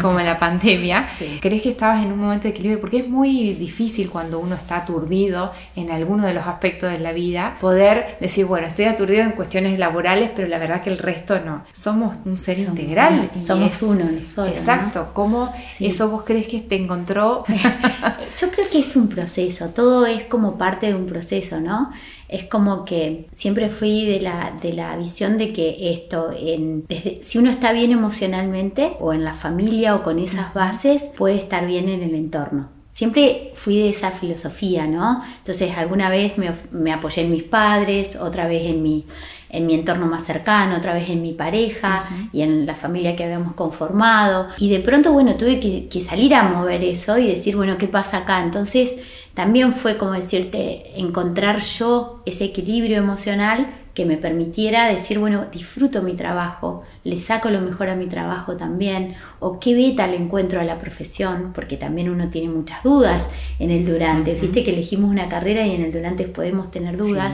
como 0.02 0.22
en 0.22 0.26
la 0.26 0.40
pandemia. 0.40 1.06
¿Crees 1.42 1.62
que 1.62 1.70
estabas 1.70 2.02
en 2.02 2.14
un 2.14 2.20
momento 2.20 2.44
de 2.44 2.52
equilibrio? 2.52 2.80
Porque 2.80 3.00
es 3.00 3.10
muy 3.10 3.56
difícil 3.56 4.10
cuando 4.10 4.40
uno 4.40 4.56
está 4.56 4.78
aturdido 4.78 5.52
en 5.76 5.92
alguno 5.92 6.26
de 6.26 6.34
los 6.34 6.48
aspectos 6.48 6.90
de 6.90 7.00
la 7.00 7.12
vida, 7.12 7.58
poder 7.60 8.16
decir, 8.22 8.46
bueno, 8.46 8.66
estoy 8.66 8.86
aturdido 8.86 9.24
en 9.24 9.32
cuestiones 9.32 9.78
laborales, 9.78 10.32
pero 10.34 10.48
la 10.48 10.60
verdad 10.60 10.82
que 10.82 10.92
el 10.92 10.98
resto 10.98 11.42
no. 11.42 11.66
Somos 11.74 12.16
un 12.24 12.38
ser 12.38 12.58
integral. 12.58 13.30
somos 13.46 13.82
uno, 13.82 14.06
solo. 14.24 14.50
Exacto. 14.50 15.10
¿Cómo 15.12 15.54
eso 15.82 16.10
vos 16.10 16.24
crees 16.24 16.48
que 16.48 16.62
te 16.62 16.78
encontró? 16.78 17.44
Yo 18.40 18.50
creo 18.50 18.70
que 18.72 18.80
es 18.80 18.96
un 18.96 19.10
proceso, 19.10 19.68
todo 19.70 20.06
es 20.06 20.24
como 20.24 20.58
parte 20.58 20.88
de 20.88 20.96
un 20.96 21.06
proceso, 21.06 21.60
¿no? 21.60 21.92
Es 22.34 22.46
como 22.46 22.84
que 22.84 23.28
siempre 23.36 23.70
fui 23.70 24.06
de 24.06 24.20
la, 24.20 24.58
de 24.60 24.74
la 24.74 24.98
visión 24.98 25.38
de 25.38 25.54
que 25.54 25.94
esto, 25.94 26.32
en, 26.36 26.86
si 27.22 27.38
uno 27.38 27.52
está 27.52 27.72
bien 27.74 27.92
emocionalmente 27.92 28.94
o 29.00 29.14
en 29.14 29.24
la 29.24 29.36
familia 29.36 29.96
o 29.96 30.02
con 30.02 30.18
esas 30.18 30.52
bases, 30.56 31.04
puede 31.16 31.36
estar 31.36 31.68
bien 31.68 31.90
en 31.90 32.02
el 32.02 32.16
entorno. 32.16 32.70
Siempre 32.92 33.52
fui 33.54 33.78
de 33.78 33.90
esa 33.90 34.10
filosofía, 34.10 34.88
¿no? 34.88 35.24
Entonces 35.38 35.78
alguna 35.78 36.10
vez 36.10 36.40
me, 36.40 36.52
me 36.72 36.92
apoyé 36.92 37.22
en 37.22 37.32
mis 37.32 37.44
padres, 37.44 38.16
otra 38.16 38.48
vez 38.48 38.64
en 38.66 38.82
mi, 38.82 39.06
en 39.54 39.68
mi 39.68 39.76
entorno 39.76 40.08
más 40.08 40.26
cercano, 40.26 40.78
otra 40.78 40.94
vez 40.94 41.10
en 41.10 41.22
mi 41.22 41.34
pareja 41.34 42.04
y 42.32 42.42
en 42.42 42.66
la 42.66 42.74
familia 42.74 43.16
que 43.16 43.24
habíamos 43.24 43.54
conformado. 43.54 44.48
Y 44.58 44.70
de 44.70 44.80
pronto, 44.80 45.14
bueno, 45.14 45.36
tuve 45.36 45.60
que, 45.60 45.88
que, 45.88 46.02
salir 46.02 46.34
a 46.34 46.44
mover 46.44 46.84
eso 46.84 47.20
y 47.20 47.28
decir, 47.28 47.56
bueno, 47.56 47.78
¿qué 47.78 47.88
pasa 47.88 48.18
acá? 48.18 48.42
Entonces, 48.42 48.96
también 49.34 49.74
fue 49.74 49.98
como 49.98 50.14
decirte, 50.14 51.00
encontrar 51.00 51.60
yo 51.60 52.22
ese 52.26 52.46
equilibrio 52.46 52.98
emocional 52.98 53.80
que 53.94 54.06
me 54.06 54.18
permitiera 54.18 54.88
decir, 54.88 55.20
bueno, 55.20 55.46
disfruto 55.52 56.02
mi 56.02 56.14
trabajo, 56.14 56.84
le 57.04 57.18
saco 57.18 57.50
lo 57.50 57.62
mejor 57.62 57.90
a 57.90 57.96
mi 57.96 58.08
trabajo 58.08 58.58
también, 58.58 59.16
o 59.40 59.60
qué 59.60 59.76
beta 59.76 60.08
le 60.08 60.18
encuentro 60.18 60.60
a 60.60 60.64
la 60.64 60.80
profesión, 60.80 61.52
porque 61.54 61.78
también 61.78 62.10
uno 62.10 62.30
tiene 62.30 62.50
muchas 62.50 62.82
dudas 62.84 63.28
en 63.60 63.70
el 63.70 63.86
durante, 63.86 64.34
viste 64.34 64.64
que 64.64 64.72
elegimos 64.72 65.12
una 65.12 65.30
carrera 65.30 65.66
y 65.66 65.76
en 65.76 65.84
el 65.84 65.92
durante 65.92 66.24
podemos 66.26 66.72
tener 66.72 66.98
dudas. 66.98 67.34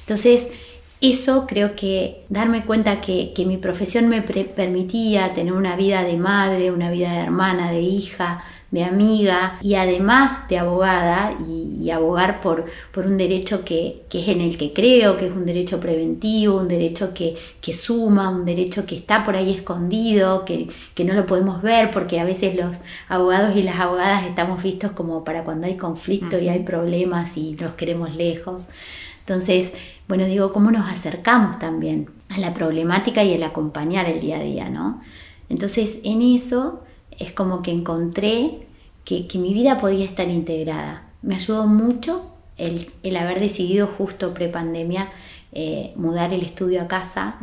Entonces, 0.00 0.48
eso 1.00 1.46
creo 1.46 1.76
que 1.76 2.24
darme 2.28 2.64
cuenta 2.64 3.00
que, 3.00 3.32
mi 3.46 3.56
profesión 3.56 4.08
me 4.08 4.20
permitía 4.20 5.32
tener 5.32 5.52
una 5.52 5.76
vida 5.76 6.02
de 6.02 6.16
madre, 6.16 6.72
una 6.72 6.90
vida 6.90 7.12
de 7.12 7.20
hermana, 7.20 7.70
de 7.70 7.80
hija, 7.80 8.42
de 8.70 8.84
amiga 8.84 9.58
y 9.62 9.74
además 9.74 10.48
de 10.48 10.58
abogada 10.58 11.36
y, 11.48 11.90
abogar 11.90 12.40
por, 12.40 12.66
por 12.92 13.06
un 13.06 13.16
derecho 13.16 13.64
que, 13.64 14.04
es 14.12 14.28
en 14.28 14.40
el 14.40 14.56
que 14.56 14.72
creo, 14.72 15.16
que 15.16 15.26
es 15.26 15.32
un 15.32 15.44
derecho 15.44 15.80
preventivo, 15.80 16.58
un 16.58 16.68
derecho 16.68 17.12
que, 17.12 17.36
suma, 17.72 18.28
un 18.28 18.44
derecho 18.44 18.86
que 18.86 18.94
está 18.94 19.24
por 19.24 19.34
ahí 19.34 19.52
escondido, 19.52 20.44
que, 20.44 20.68
que, 20.94 21.04
no 21.04 21.14
lo 21.14 21.26
podemos 21.26 21.62
ver 21.62 21.90
porque 21.90 22.20
a 22.20 22.24
veces 22.24 22.54
los 22.54 22.76
abogados 23.08 23.56
y 23.56 23.62
las 23.62 23.80
abogadas 23.80 24.24
estamos 24.24 24.62
vistos 24.62 24.92
como 24.92 25.24
para 25.24 25.42
cuando 25.42 25.66
hay 25.66 25.76
conflicto 25.76 26.38
y 26.38 26.48
hay 26.48 26.60
problemas 26.60 27.36
y 27.36 27.52
nos 27.52 27.72
queremos 27.72 28.14
lejos. 28.14 28.68
Entonces, 29.20 29.72
bueno, 30.06 30.26
digo, 30.26 30.52
¿cómo 30.52 30.70
nos 30.70 30.88
acercamos 30.88 31.58
también 31.58 32.08
a 32.28 32.38
la 32.38 32.54
problemática 32.54 33.24
y 33.24 33.32
el 33.32 33.42
acompañar 33.42 34.06
el 34.06 34.20
día 34.20 34.38
a 34.38 34.42
día, 34.42 34.68
¿no? 34.68 35.00
Entonces, 35.48 36.00
en 36.04 36.22
eso 36.22 36.82
es 37.18 37.32
como 37.32 37.62
que 37.62 37.70
encontré 37.70 38.66
que, 39.04 39.26
mi 39.34 39.52
vida 39.52 39.78
podía 39.78 40.04
estar 40.04 40.28
integrada. 40.28 41.08
Me 41.22 41.34
ayudó 41.34 41.66
mucho 41.66 42.32
el, 42.56 42.90
el 43.02 43.16
haber 43.16 43.40
decidido 43.40 43.86
justo 43.86 44.32
pre-pandemia 44.34 45.08
eh, 45.52 45.92
mudar 45.96 46.32
el 46.32 46.42
estudio 46.42 46.82
a 46.82 46.86
casa. 46.86 47.36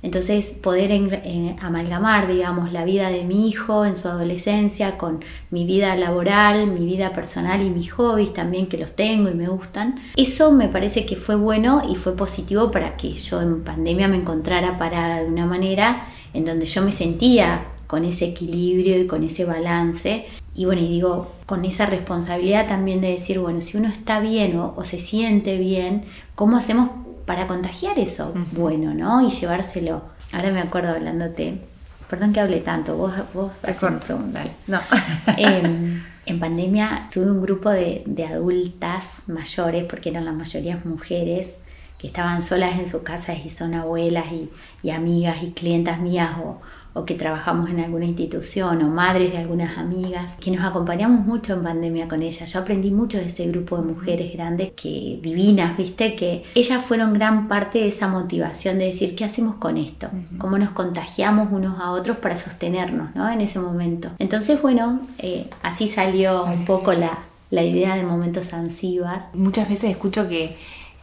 Entonces 0.00 0.52
poder 0.52 1.56
amalgamar, 1.60 2.26
digamos, 2.26 2.72
la 2.72 2.84
vida 2.84 3.08
de 3.08 3.24
mi 3.24 3.48
hijo 3.48 3.84
en 3.84 3.96
su 3.96 4.08
adolescencia 4.08 4.98
con 4.98 5.24
mi 5.50 5.64
vida 5.64 5.94
laboral, 5.96 6.68
mi 6.68 6.86
vida 6.86 7.12
personal 7.12 7.62
y 7.62 7.70
mis 7.70 7.92
hobbies 7.92 8.32
también 8.32 8.66
que 8.66 8.78
los 8.78 8.94
tengo 8.94 9.28
y 9.28 9.34
me 9.34 9.48
gustan. 9.48 10.00
Eso 10.16 10.52
me 10.52 10.68
parece 10.68 11.06
que 11.06 11.16
fue 11.16 11.36
bueno 11.36 11.82
y 11.88 11.94
fue 11.96 12.16
positivo 12.16 12.70
para 12.70 12.96
que 12.96 13.12
yo 13.14 13.40
en 13.40 13.62
pandemia 13.62 14.08
me 14.08 14.16
encontrara 14.16 14.78
parada 14.78 15.22
de 15.22 15.28
una 15.28 15.46
manera 15.46 16.06
en 16.34 16.44
donde 16.44 16.66
yo 16.66 16.82
me 16.82 16.92
sentía 16.92 17.66
con 17.92 18.06
ese 18.06 18.24
equilibrio 18.24 18.98
y 18.98 19.06
con 19.06 19.22
ese 19.22 19.44
balance. 19.44 20.24
Y 20.54 20.64
bueno, 20.64 20.80
y 20.80 20.88
digo, 20.88 21.30
con 21.44 21.66
esa 21.66 21.84
responsabilidad 21.84 22.66
también 22.66 23.02
de 23.02 23.08
decir, 23.08 23.38
bueno, 23.38 23.60
si 23.60 23.76
uno 23.76 23.88
está 23.88 24.18
bien 24.18 24.56
o, 24.58 24.72
o 24.78 24.82
se 24.82 24.98
siente 24.98 25.58
bien, 25.58 26.06
¿cómo 26.34 26.56
hacemos 26.56 26.88
para 27.26 27.46
contagiar 27.46 27.98
eso 27.98 28.32
bueno, 28.52 28.94
¿no? 28.94 29.20
Y 29.20 29.28
llevárselo. 29.28 30.04
Ahora 30.32 30.50
me 30.52 30.60
acuerdo 30.60 30.88
hablándote, 30.88 31.60
perdón 32.08 32.32
que 32.32 32.40
hable 32.40 32.60
tanto, 32.60 32.96
vos, 32.96 33.12
vos 33.34 33.52
preguntar. 34.06 34.46
No. 34.66 34.80
En 36.24 36.38
pandemia 36.38 37.08
tuve 37.12 37.30
un 37.30 37.42
grupo 37.42 37.68
de, 37.68 38.04
adultas 38.26 39.24
mayores, 39.26 39.84
porque 39.84 40.08
eran 40.08 40.24
la 40.24 40.32
mayoría 40.32 40.80
mujeres, 40.84 41.56
que 41.98 42.06
estaban 42.06 42.40
solas 42.40 42.78
en 42.78 42.88
sus 42.88 43.02
casas 43.02 43.44
y 43.44 43.50
son 43.50 43.74
abuelas 43.74 44.32
y, 44.32 44.48
y 44.82 44.90
amigas 44.90 45.42
y 45.42 45.50
clientas 45.50 45.98
mías 46.00 46.30
o, 46.42 46.60
o 46.94 47.04
que 47.04 47.14
trabajamos 47.14 47.70
en 47.70 47.80
alguna 47.80 48.04
institución 48.04 48.82
o 48.82 48.88
madres 48.88 49.32
de 49.32 49.38
algunas 49.38 49.78
amigas, 49.78 50.34
que 50.40 50.50
nos 50.50 50.64
acompañamos 50.64 51.24
mucho 51.26 51.54
en 51.54 51.62
pandemia 51.62 52.08
con 52.08 52.22
ellas. 52.22 52.52
Yo 52.52 52.60
aprendí 52.60 52.90
mucho 52.90 53.18
de 53.18 53.26
ese 53.26 53.46
grupo 53.46 53.76
de 53.76 53.82
mujeres 53.82 54.32
grandes 54.32 54.72
que 54.72 55.18
divinas, 55.22 55.76
viste, 55.76 56.14
que 56.14 56.44
ellas 56.54 56.84
fueron 56.84 57.12
gran 57.12 57.48
parte 57.48 57.78
de 57.78 57.88
esa 57.88 58.08
motivación 58.08 58.78
de 58.78 58.86
decir, 58.86 59.14
¿qué 59.16 59.24
hacemos 59.24 59.56
con 59.56 59.76
esto? 59.76 60.08
¿Cómo 60.38 60.58
nos 60.58 60.70
contagiamos 60.70 61.50
unos 61.50 61.80
a 61.80 61.90
otros 61.92 62.18
para 62.18 62.36
sostenernos, 62.36 63.14
¿no? 63.14 63.28
En 63.30 63.40
ese 63.40 63.58
momento. 63.58 64.10
Entonces, 64.18 64.60
bueno, 64.60 65.00
eh, 65.18 65.48
así 65.62 65.88
salió 65.88 66.44
un 66.44 66.64
poco 66.64 66.92
la, 66.92 67.20
la 67.50 67.62
idea 67.62 67.96
de 67.96 68.02
Momento 68.02 68.42
Zanzíbar. 68.42 69.28
Muchas 69.34 69.68
veces 69.68 69.90
escucho 69.90 70.28
que 70.28 70.56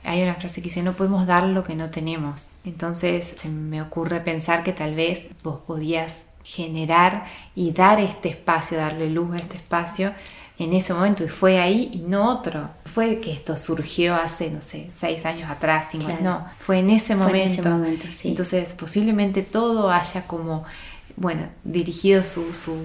hay 0.04 0.24
una 0.24 0.36
frase 0.36 0.62
que 0.62 0.70
dice, 0.70 0.84
no 0.84 0.94
podemos 0.94 1.28
dar 1.28 1.44
lo 1.44 1.64
que 1.64 1.76
no 1.76 1.90
tenemos. 1.90 2.52
Entonces 2.66 3.36
se 3.38 3.50
me 3.50 3.82
ocurre 3.82 4.22
pensar 4.22 4.64
que 4.64 4.74
tal 4.74 4.96
vez 4.96 5.28
vos 5.44 5.60
podías 5.66 6.28
generar 6.44 7.26
y 7.56 7.72
dar 7.72 8.00
este 8.00 8.30
espacio, 8.30 8.78
darle 8.78 9.10
luz 9.10 9.36
a 9.36 9.38
este 9.38 9.58
espacio 9.58 10.14
en 10.58 10.74
ese 10.74 10.94
momento 10.94 11.24
y 11.24 11.30
fue 11.30 11.60
ahí 11.60 11.90
y 11.94 12.00
no 12.00 12.30
otro. 12.30 12.70
Fue 12.86 13.20
que 13.20 13.32
esto 13.32 13.56
surgió 13.56 14.16
hace, 14.16 14.50
no 14.50 14.62
sé, 14.62 14.90
seis 14.96 15.26
años 15.26 15.50
atrás, 15.50 15.88
no, 16.22 16.46
fue 16.58 16.80
en 16.80 16.90
ese 16.90 17.16
momento. 17.16 17.70
Entonces 18.24 18.74
posiblemente 18.74 19.42
todo 19.44 19.90
haya 19.92 20.26
como 20.28 20.66
bueno, 21.16 21.48
dirigido 21.66 22.24
su... 22.24 22.54
su... 22.54 22.82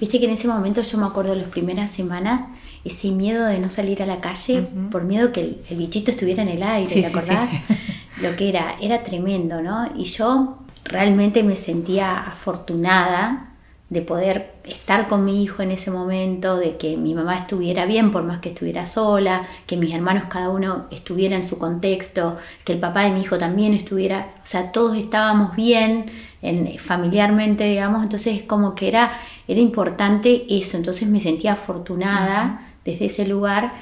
Viste 0.00 0.18
que 0.18 0.26
en 0.26 0.32
ese 0.32 0.48
momento 0.48 0.82
yo 0.82 0.98
me 0.98 1.06
acuerdo 1.06 1.34
las 1.36 1.48
primeras 1.48 1.90
semanas 1.90 2.42
ese 2.84 3.10
miedo 3.10 3.44
de 3.46 3.58
no 3.58 3.70
salir 3.70 4.02
a 4.02 4.06
la 4.06 4.20
calle 4.20 4.66
por 4.90 5.04
miedo 5.04 5.32
que 5.32 5.40
el, 5.68 5.76
bichito 5.76 6.10
estuviera 6.10 6.42
en 6.42 6.48
el 6.48 6.62
aire, 6.62 6.90
¿te 6.90 7.06
acordás? 7.06 7.50
Lo 8.22 8.36
que 8.36 8.48
era, 8.48 8.76
era 8.80 9.02
tremendo, 9.02 9.62
¿no? 9.62 9.90
Y 9.96 10.04
yo 10.04 10.58
realmente 10.84 11.42
me 11.42 11.56
sentía 11.56 12.18
afortunada 12.18 13.50
de 13.90 14.02
poder 14.02 14.52
estar 14.64 15.08
con 15.08 15.24
mi 15.24 15.42
hijo 15.42 15.62
en 15.62 15.72
ese 15.72 15.90
momento, 15.90 16.56
de 16.56 16.76
que 16.76 16.96
mi 16.96 17.12
mamá 17.12 17.36
estuviera 17.36 17.86
bien 17.86 18.12
por 18.12 18.22
más 18.22 18.38
que 18.38 18.50
estuviera 18.50 18.86
sola, 18.86 19.42
que 19.66 19.76
mis 19.76 19.92
hermanos 19.92 20.24
cada 20.28 20.48
uno 20.48 20.86
estuviera 20.92 21.34
en 21.34 21.42
su 21.42 21.58
contexto, 21.58 22.38
que 22.64 22.72
el 22.72 22.78
papá 22.78 23.02
de 23.02 23.10
mi 23.10 23.22
hijo 23.22 23.36
también 23.36 23.74
estuviera, 23.74 24.34
o 24.36 24.46
sea, 24.46 24.70
todos 24.70 24.96
estábamos 24.96 25.56
bien 25.56 26.06
en, 26.40 26.78
familiarmente, 26.78 27.64
digamos, 27.64 28.04
entonces 28.04 28.38
es 28.38 28.42
como 28.44 28.76
que 28.76 28.86
era, 28.86 29.10
era 29.48 29.60
importante 29.60 30.46
eso, 30.48 30.76
entonces 30.76 31.08
me 31.08 31.18
sentía 31.18 31.54
afortunada 31.54 32.69
desde 32.90 33.06
ese 33.06 33.26
lugar 33.26 33.72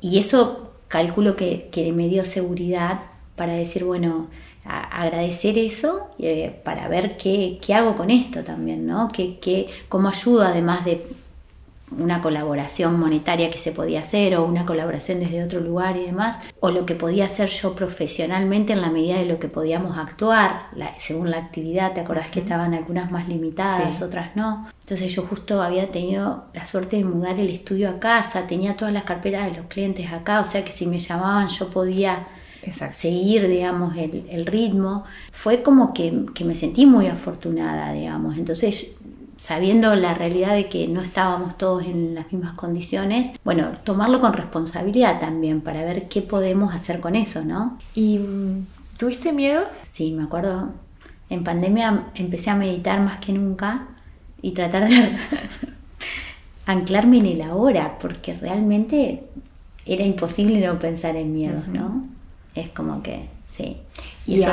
y 0.00 0.18
eso 0.18 0.72
calculo 0.88 1.36
que, 1.36 1.92
me 1.94 2.08
dio 2.08 2.24
seguridad 2.24 3.00
para 3.36 3.54
decir, 3.54 3.84
bueno, 3.84 4.28
agradecer 4.64 5.58
eso 5.58 6.08
eh, 6.18 6.60
para 6.64 6.88
ver 6.88 7.16
qué, 7.16 7.58
hago 7.74 7.94
con 7.96 8.10
esto 8.10 8.44
también, 8.44 8.86
¿no? 8.86 9.08
¿Qué, 9.08 9.38
qué, 9.40 9.68
cómo 9.88 10.08
ayudo 10.08 10.42
además 10.42 10.84
de 10.84 11.02
una 11.98 12.20
colaboración 12.20 12.98
monetaria 12.98 13.50
que 13.50 13.58
se 13.58 13.72
podía 13.72 14.00
hacer 14.00 14.36
o 14.36 14.44
una 14.44 14.66
colaboración 14.66 15.20
desde 15.20 15.42
otro 15.42 15.60
lugar 15.60 15.96
y 15.96 16.06
demás, 16.06 16.38
o 16.60 16.70
lo 16.70 16.86
que 16.86 16.94
podía 16.94 17.26
hacer 17.26 17.48
yo 17.48 17.74
profesionalmente 17.74 18.72
en 18.72 18.80
la 18.80 18.90
medida 18.90 19.18
de 19.18 19.26
lo 19.26 19.38
que 19.38 19.48
podíamos 19.48 19.98
actuar, 19.98 20.68
según 20.98 21.30
la 21.30 21.38
actividad, 21.38 21.92
¿te 21.92 22.00
acordás 22.00 22.28
que 22.28 22.40
estaban 22.40 22.74
algunas 22.74 23.10
más 23.10 23.28
limitadas, 23.28 24.02
otras 24.02 24.36
no? 24.36 24.68
Entonces 24.80 25.14
yo 25.14 25.22
justo 25.22 25.62
había 25.62 25.90
tenido 25.90 26.46
la 26.52 26.64
suerte 26.64 26.96
de 26.96 27.04
mudar 27.04 27.38
el 27.38 27.48
estudio 27.48 27.88
a 27.88 27.98
casa, 27.98 28.46
tenía 28.46 28.76
todas 28.76 28.92
las 28.92 29.04
carpetas 29.04 29.50
de 29.50 29.58
los 29.58 29.66
clientes 29.66 30.12
acá, 30.12 30.40
o 30.40 30.44
sea 30.44 30.64
que 30.64 30.72
si 30.72 30.86
me 30.86 30.98
llamaban 30.98 31.48
yo 31.48 31.68
podía 31.68 32.26
seguir, 32.72 33.48
digamos, 33.48 33.96
el, 33.96 34.26
el, 34.30 34.46
ritmo. 34.46 35.04
Fue 35.30 35.62
como 35.62 35.92
que, 35.92 36.24
que 36.34 36.44
me 36.44 36.54
sentí 36.54 36.86
muy 36.86 37.06
afortunada, 37.08 37.92
digamos. 37.92 38.36
Entonces 38.36 38.96
sabiendo 39.44 39.94
la 39.94 40.14
realidad 40.14 40.54
de 40.54 40.70
que 40.70 40.88
no 40.88 41.02
estábamos 41.02 41.58
todos 41.58 41.84
en 41.84 42.14
las 42.14 42.32
mismas 42.32 42.54
condiciones, 42.54 43.38
bueno, 43.44 43.72
tomarlo 43.84 44.18
con 44.18 44.32
responsabilidad 44.32 45.20
también 45.20 45.60
para 45.60 45.84
ver 45.84 46.08
qué 46.08 46.22
podemos 46.22 46.74
hacer 46.74 46.98
con 46.98 47.14
eso, 47.14 47.44
¿no? 47.44 47.76
¿Y 47.94 48.20
mm, 48.20 48.66
tuviste 48.96 49.34
miedos? 49.34 49.66
Sí, 49.76 50.12
me 50.12 50.22
acuerdo, 50.22 50.72
en 51.28 51.44
pandemia 51.44 52.06
empecé 52.14 52.48
a 52.48 52.54
meditar 52.54 53.00
más 53.00 53.20
que 53.20 53.34
nunca 53.34 53.88
y 54.40 54.52
tratar 54.52 54.88
de 54.88 55.10
anclarme 56.64 57.18
en 57.18 57.26
el 57.26 57.42
ahora, 57.42 57.98
porque 57.98 58.32
realmente 58.32 59.24
era 59.84 60.04
imposible 60.04 60.66
no 60.66 60.78
pensar 60.78 61.16
en 61.16 61.34
miedos, 61.34 61.68
¿no? 61.68 62.02
Es 62.54 62.70
como 62.70 63.02
que, 63.02 63.28
sí. 63.46 63.76
Y 64.24 64.40
eso 64.40 64.52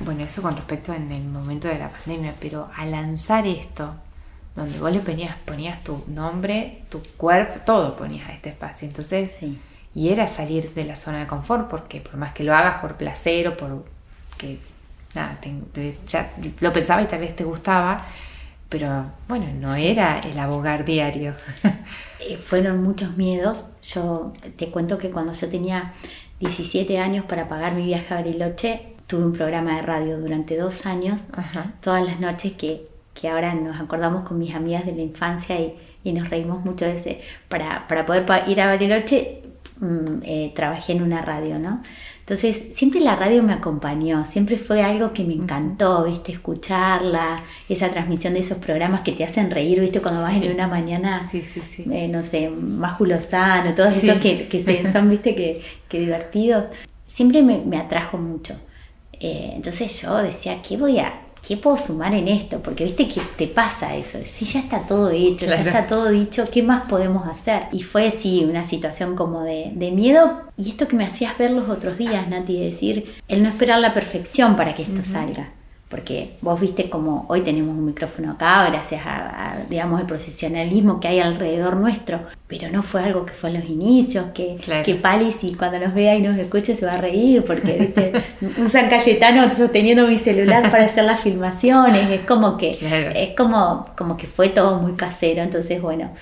bueno, 0.00 0.22
eso 0.22 0.42
con 0.42 0.56
respecto 0.56 0.92
en 0.94 1.10
el 1.10 1.24
momento 1.24 1.68
de 1.68 1.78
la 1.78 1.90
pandemia, 1.90 2.34
pero 2.40 2.68
al 2.76 2.90
lanzar 2.90 3.46
esto, 3.46 3.94
donde 4.54 4.78
vos 4.78 4.92
le 4.92 5.00
ponías, 5.00 5.36
ponías 5.44 5.82
tu 5.84 6.04
nombre, 6.08 6.82
tu 6.88 7.00
cuerpo, 7.16 7.56
todo 7.64 7.96
ponías 7.96 8.28
a 8.28 8.32
este 8.32 8.50
espacio. 8.50 8.88
Entonces, 8.88 9.36
sí. 9.38 9.58
y 9.94 10.08
era 10.10 10.28
salir 10.28 10.72
de 10.74 10.84
la 10.84 10.96
zona 10.96 11.20
de 11.20 11.26
confort, 11.26 11.68
porque 11.68 12.00
por 12.00 12.16
más 12.16 12.32
que 12.32 12.44
lo 12.44 12.54
hagas 12.54 12.80
por 12.80 12.96
placer 12.96 13.48
o 13.48 13.56
por 13.56 13.84
que 14.36 14.58
nada, 15.14 15.38
ya 16.06 16.32
lo 16.60 16.72
pensaba 16.72 17.02
y 17.02 17.06
tal 17.06 17.20
vez 17.20 17.34
te 17.34 17.44
gustaba, 17.44 18.04
pero 18.68 19.10
bueno, 19.28 19.46
no 19.54 19.74
era 19.74 20.20
el 20.20 20.38
abogar 20.38 20.84
diario. 20.84 21.34
Eh, 22.20 22.36
fueron 22.36 22.82
muchos 22.82 23.16
miedos. 23.16 23.68
Yo 23.80 24.32
te 24.56 24.70
cuento 24.70 24.98
que 24.98 25.10
cuando 25.10 25.32
yo 25.34 25.48
tenía 25.48 25.92
17 26.40 26.98
años 26.98 27.24
para 27.24 27.48
pagar 27.48 27.74
mi 27.74 27.84
viaje 27.84 28.12
a 28.12 28.16
Bariloche, 28.16 28.96
tuve 29.08 29.24
un 29.24 29.32
programa 29.32 29.76
de 29.76 29.82
radio 29.82 30.20
durante 30.20 30.56
dos 30.56 30.86
años, 30.86 31.24
todas 31.80 32.04
las 32.04 32.20
noches 32.20 32.52
que, 32.52 32.86
que, 33.14 33.28
ahora 33.28 33.54
nos 33.54 33.80
acordamos 33.80 34.28
con 34.28 34.38
mis 34.38 34.54
amigas 34.54 34.86
de 34.86 34.92
la 34.92 35.02
infancia 35.02 35.58
y, 35.58 35.74
y 36.04 36.12
nos 36.12 36.28
reímos 36.30 36.64
mucho 36.64 36.84
de 36.84 36.96
ese. 36.96 37.20
Para, 37.48 37.88
para 37.88 38.06
poder 38.06 38.26
ir 38.46 38.60
a 38.60 38.66
Bariloche, 38.66 39.42
mm, 39.80 40.14
eh, 40.22 40.52
trabajé 40.54 40.92
en 40.92 41.02
una 41.02 41.22
radio, 41.22 41.58
¿no? 41.58 41.82
Entonces, 42.20 42.76
siempre 42.76 43.00
la 43.00 43.16
radio 43.16 43.42
me 43.42 43.54
acompañó, 43.54 44.26
siempre 44.26 44.58
fue 44.58 44.82
algo 44.82 45.14
que 45.14 45.24
me 45.24 45.32
encantó, 45.32 46.04
¿viste? 46.04 46.32
Escucharla, 46.32 47.42
esa 47.70 47.88
transmisión 47.90 48.34
de 48.34 48.40
esos 48.40 48.58
programas 48.58 49.00
que 49.00 49.12
te 49.12 49.24
hacen 49.24 49.50
reír, 49.50 49.80
¿viste? 49.80 50.02
Cuando 50.02 50.20
vas 50.20 50.36
en 50.36 50.52
una 50.52 50.68
mañana, 50.68 51.26
sí, 51.26 51.40
sí, 51.40 51.86
eh, 51.90 52.08
no 52.08 52.20
sé, 52.20 52.50
más 52.50 52.96
julosano, 52.96 53.72
todos 53.74 53.96
esos 53.96 54.20
que, 54.20 54.46
que 54.46 54.88
son, 54.92 55.08
¿viste? 55.08 55.34
Que, 55.34 55.62
que 55.88 55.98
divertidos. 55.98 56.66
Siempre 57.06 57.42
me, 57.42 57.62
me 57.64 57.78
atrajo 57.78 58.18
mucho. 58.18 58.54
Eh, 59.20 59.52
entonces 59.54 60.00
yo 60.00 60.16
decía, 60.18 60.60
¿qué 60.62 60.76
voy 60.76 60.98
a, 60.98 61.22
qué 61.46 61.56
puedo 61.56 61.76
sumar 61.76 62.14
en 62.14 62.28
esto? 62.28 62.60
Porque 62.60 62.84
viste 62.84 63.08
que 63.08 63.20
te 63.36 63.46
pasa 63.46 63.96
eso, 63.96 64.18
si 64.22 64.44
ya 64.44 64.60
está 64.60 64.80
todo 64.80 65.10
hecho, 65.10 65.46
ya 65.46 65.56
está 65.56 65.86
todo 65.86 66.08
dicho, 66.10 66.44
¿qué 66.50 66.62
más 66.62 66.88
podemos 66.88 67.26
hacer? 67.26 67.64
Y 67.72 67.82
fue 67.82 68.10
sí 68.10 68.44
una 68.48 68.64
situación 68.64 69.16
como 69.16 69.42
de, 69.42 69.72
miedo. 69.92 70.42
Y 70.56 70.70
esto 70.70 70.88
que 70.88 70.96
me 70.96 71.04
hacías 71.04 71.36
ver 71.38 71.50
los 71.50 71.68
otros 71.68 71.98
días, 71.98 72.28
Nati, 72.28 72.60
decir, 72.60 73.14
el 73.28 73.42
no 73.42 73.48
esperar 73.48 73.80
la 73.80 73.94
perfección 73.94 74.56
para 74.56 74.74
que 74.74 74.82
esto 74.82 75.04
salga 75.04 75.52
porque 75.88 76.32
vos 76.42 76.60
viste 76.60 76.90
como 76.90 77.24
hoy 77.28 77.40
tenemos 77.40 77.76
un 77.76 77.86
micrófono 77.86 78.32
acá 78.32 78.68
gracias 78.68 79.02
a, 79.06 79.56
digamos 79.70 80.00
el 80.00 80.06
profesionalismo 80.06 81.00
que 81.00 81.08
hay 81.08 81.20
alrededor 81.20 81.76
nuestro 81.76 82.20
pero 82.46 82.70
no 82.70 82.82
fue 82.82 83.02
algo 83.02 83.24
que 83.24 83.32
fue 83.32 83.50
en 83.50 83.60
los 83.60 83.68
inicios 83.68 84.26
que, 84.34 84.58
que 84.84 84.94
Pali 84.96 85.32
si 85.32 85.54
cuando 85.54 85.78
nos 85.78 85.94
vea 85.94 86.14
y 86.16 86.22
nos 86.22 86.36
escuche 86.36 86.76
se 86.76 86.84
va 86.84 86.92
a 86.92 86.98
reír 86.98 87.42
porque 87.44 87.72
viste 87.72 88.12
un 88.58 88.68
San 88.68 88.88
Cayetano 88.90 89.50
sosteniendo 89.52 90.06
mi 90.06 90.18
celular 90.18 90.70
para 90.70 90.84
hacer 90.84 91.04
las 91.04 91.20
filmaciones 91.20 92.10
es 92.10 92.20
como 92.20 92.56
que 92.56 92.78
es 93.14 93.36
como 93.36 93.86
como 93.96 94.16
que 94.16 94.26
fue 94.26 94.48
todo 94.48 94.76
muy 94.76 94.92
casero 94.92 95.42
entonces 95.42 95.80
bueno 95.80 96.12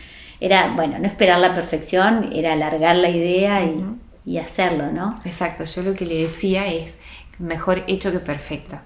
era 0.41 0.73
bueno 0.77 0.99
no 0.99 1.07
esperar 1.07 1.41
la 1.41 1.55
perfección 1.55 2.31
era 2.33 2.53
alargar 2.53 2.97
la 2.97 3.11
idea 3.11 3.65
y 3.65 3.85
y 4.27 4.39
hacerlo, 4.39 4.91
¿no? 4.93 5.15
Exacto, 5.25 5.65
yo 5.65 5.83
lo 5.83 5.95
que 5.95 6.05
le 6.05 6.23
decía 6.23 6.67
es 6.67 6.95
mejor 7.39 7.85
hecho 7.87 8.11
que 8.11 8.19
perfecto. 8.19 8.77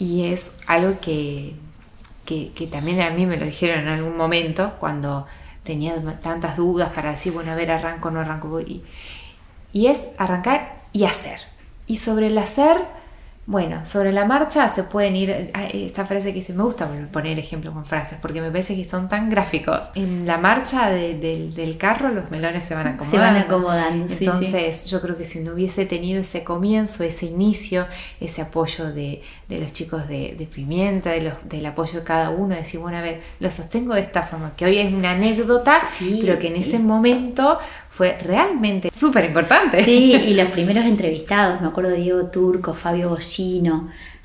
Y 0.00 0.24
es 0.32 0.58
algo 0.66 0.98
que, 1.00 1.54
que, 2.24 2.66
también 2.72 3.00
a 3.02 3.10
mí 3.10 3.26
me 3.26 3.36
lo 3.36 3.44
dijeron 3.44 3.80
en 3.80 3.88
algún 3.88 4.16
momento 4.16 4.72
cuando 4.80 5.26
tenía 5.62 5.94
tantas 6.20 6.56
dudas 6.56 6.90
para 6.92 7.10
decir, 7.10 7.32
bueno, 7.32 7.52
a 7.52 7.54
ver, 7.54 7.70
arranco 7.70 8.08
o 8.08 8.10
no 8.10 8.20
arranco. 8.20 8.60
Y, 8.60 8.82
y 9.72 9.86
es 9.88 10.08
arrancar 10.16 10.80
y 10.92 11.04
hacer. 11.04 11.40
Y 11.86 11.96
sobre 11.96 12.28
el 12.28 12.38
hacer 12.38 12.78
bueno, 13.50 13.84
sobre 13.84 14.12
la 14.12 14.26
marcha 14.26 14.68
se 14.68 14.84
pueden 14.84 15.16
ir, 15.16 15.50
ah, 15.54 15.64
esta 15.64 16.06
frase 16.06 16.28
que 16.28 16.38
dice, 16.38 16.52
me 16.52 16.62
gusta 16.62 16.88
poner 17.10 17.36
ejemplos 17.36 17.74
con 17.74 17.84
frases 17.84 18.16
porque 18.22 18.40
me 18.40 18.48
parece 18.48 18.76
que 18.76 18.84
son 18.84 19.08
tan 19.08 19.28
gráficos. 19.28 19.90
En 19.96 20.24
la 20.24 20.38
marcha 20.38 20.88
del 20.88 21.76
carro 21.76 22.10
los 22.10 22.30
melones 22.30 22.62
se 22.62 22.76
van 22.76 22.86
acomodando. 22.86 23.10
Se 23.10 23.18
van 23.18 23.36
acomodando. 23.36 24.14
Entonces 24.14 24.84
yo 24.84 25.00
creo 25.00 25.16
que 25.16 25.24
si 25.24 25.40
no 25.40 25.54
hubiese 25.54 25.84
tenido 25.84 26.20
ese 26.20 26.44
comienzo, 26.44 27.02
ese 27.02 27.26
inicio, 27.26 27.88
ese 28.20 28.40
apoyo 28.40 28.92
de, 28.92 29.20
los 29.48 29.72
chicos 29.72 30.06
de, 30.06 30.48
Pimienta, 30.54 31.16
los, 31.16 31.34
del 31.48 31.66
apoyo 31.66 31.98
de 31.98 32.04
cada 32.04 32.30
uno, 32.30 32.54
decir, 32.54 32.78
bueno, 32.78 32.98
a 32.98 33.02
ver, 33.02 33.20
lo 33.40 33.50
sostengo 33.50 33.94
de 33.94 34.02
esta 34.02 34.22
forma, 34.22 34.54
que 34.54 34.64
hoy 34.64 34.78
es 34.78 34.92
una 34.92 35.10
anécdota, 35.10 35.76
pero 36.20 36.38
que 36.38 36.46
en 36.46 36.54
ese 36.54 36.78
momento 36.78 37.58
fue 37.88 38.16
realmente 38.24 38.90
súper 38.94 39.24
importante. 39.24 39.82
Sí, 39.84 40.14
y 40.14 40.34
los 40.34 40.46
primeros 40.48 40.84
entrevistados, 40.84 41.60
me 41.60 41.66
acuerdo 41.66 41.90
de 41.90 41.96
Diego 41.96 42.26
Turco, 42.26 42.74
Fabio 42.74 43.10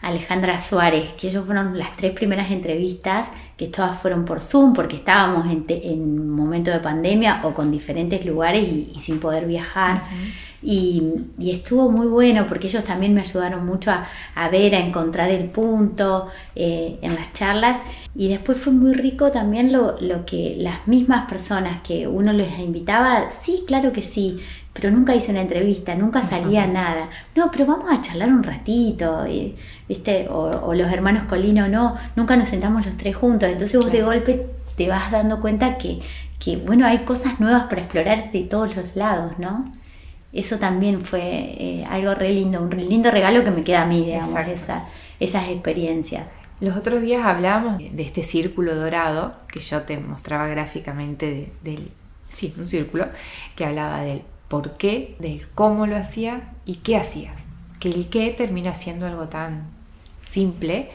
Alejandra 0.01 0.61
Suárez, 0.61 1.13
que 1.13 1.29
ellos 1.29 1.45
fueron 1.45 1.77
las 1.77 1.93
tres 1.97 2.13
primeras 2.13 2.51
entrevistas, 2.51 3.27
que 3.57 3.67
todas 3.67 3.97
fueron 3.97 4.23
por 4.23 4.39
Zoom, 4.39 4.73
porque 4.73 4.97
estábamos 4.97 5.49
en, 5.49 5.65
en 5.67 6.29
momento 6.29 6.69
de 6.69 6.79
pandemia 6.79 7.41
o 7.43 7.53
con 7.53 7.71
diferentes 7.71 8.25
lugares 8.25 8.67
y, 8.67 8.99
sin 8.99 9.19
poder 9.19 9.47
viajar. 9.47 10.01
Y, 10.61 11.03
estuvo 11.39 11.89
muy 11.89 12.07
bueno 12.07 12.45
porque 12.47 12.67
ellos 12.67 12.83
también 12.83 13.13
me 13.13 13.21
ayudaron 13.21 13.65
mucho 13.65 13.91
a, 13.91 14.49
ver, 14.49 14.75
a 14.75 14.79
encontrar 14.79 15.29
el 15.29 15.45
punto 15.45 16.27
eh, 16.55 16.99
en 17.01 17.15
las 17.15 17.33
charlas. 17.33 17.79
Y 18.15 18.27
después 18.27 18.57
fue 18.57 18.73
muy 18.73 18.93
rico 18.93 19.31
también 19.31 19.71
lo, 19.71 19.97
que 20.25 20.55
las 20.57 20.87
mismas 20.87 21.29
personas 21.29 21.81
que 21.81 22.07
uno 22.07 22.33
les 22.33 22.59
invitaba, 22.59 23.29
sí, 23.29 23.63
claro 23.67 23.91
que 23.91 24.01
sí, 24.01 24.39
pero 24.75 24.91
nunca 24.91 25.15
hice 25.15 25.31
una 25.31 25.41
entrevista, 25.41 25.95
nunca 25.95 26.21
salía 26.21 26.67
nada. 26.67 27.09
No, 27.33 27.49
pero 27.49 27.65
vamos 27.65 27.87
a 27.89 28.01
charlar 28.01 28.27
un 28.27 28.43
ratito, 28.43 29.25
eh, 29.25 29.55
¿viste? 29.87 30.27
O, 30.29 30.73
los 30.73 30.91
hermanos 30.91 31.23
Colino, 31.29 31.69
no, 31.69 31.95
nunca 32.17 32.35
nos 32.35 32.49
sentamos 32.49 32.85
los 32.85 32.97
tres 32.97 33.15
juntos. 33.15 33.49
Entonces 33.49 33.79
vos 33.81 33.91
de 33.91 34.03
golpe 34.03 34.47
te 34.75 34.89
vas 34.89 35.11
dando 35.11 35.39
cuenta 35.39 35.77
que, 35.77 36.01
que, 36.43 36.57
bueno, 36.57 36.85
hay 36.85 36.99
cosas 36.99 37.39
nuevas 37.39 37.63
para 37.69 37.81
explorar 37.83 38.33
de 38.33 38.41
todos 38.41 38.75
los 38.75 38.95
lados, 38.97 39.39
¿no? 39.39 39.71
eso 40.33 40.57
también 40.59 41.05
fue 41.05 41.21
eh, 41.21 41.85
algo 41.89 42.13
re 42.13 42.29
lindo, 42.31 42.61
un 42.61 42.69
lindo 42.69 43.09
regalo 43.09 43.45
que 43.45 43.51
me 43.51 43.63
queda 43.63 43.83
a 43.83 43.85
mí, 43.85 44.03
digamos, 44.03 44.37
esas 45.17 45.47
experiencias. 45.47 46.27
Los 46.59 46.75
otros 46.75 47.01
días 47.01 47.25
hablábamos 47.25 47.77
de 47.77 48.03
este 48.03 48.21
círculo 48.21 48.75
dorado 48.75 49.33
que 49.47 49.61
yo 49.61 49.83
te 49.83 49.97
mostraba 49.97 50.47
gráficamente 50.47 51.53
del, 51.63 51.89
sí, 52.27 52.53
un 52.57 52.67
círculo 52.67 53.07
que 53.55 53.65
hablaba 53.65 54.01
del 54.01 54.23
por 54.55 54.77
qué, 54.77 55.17
del 55.19 55.45
cómo 55.53 55.85
lo 55.85 55.97
hacías 55.97 56.41
y 56.65 56.75
qué 56.75 56.95
hacías. 56.95 57.43
Que 57.81 57.89
el 57.89 58.09
qué 58.09 58.31
termina 58.31 58.73
siendo 58.73 59.05
algo 59.05 59.27
tan 59.27 59.67
simple 60.25 60.89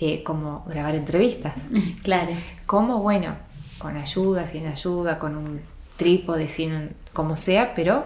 eh, 0.00 0.24
como 0.24 0.64
grabar 0.66 0.96
entrevistas. 0.96 1.54
Claro. 2.02 2.32
Como, 2.66 3.02
bueno, 3.02 3.36
con 3.78 3.96
ayuda, 3.96 4.44
sin 4.44 4.66
ayuda, 4.66 5.20
con 5.20 5.36
un 5.36 5.60
trípode, 5.96 6.48
sin 6.48 6.96
como 7.12 7.36
sea, 7.36 7.74
pero 7.76 8.04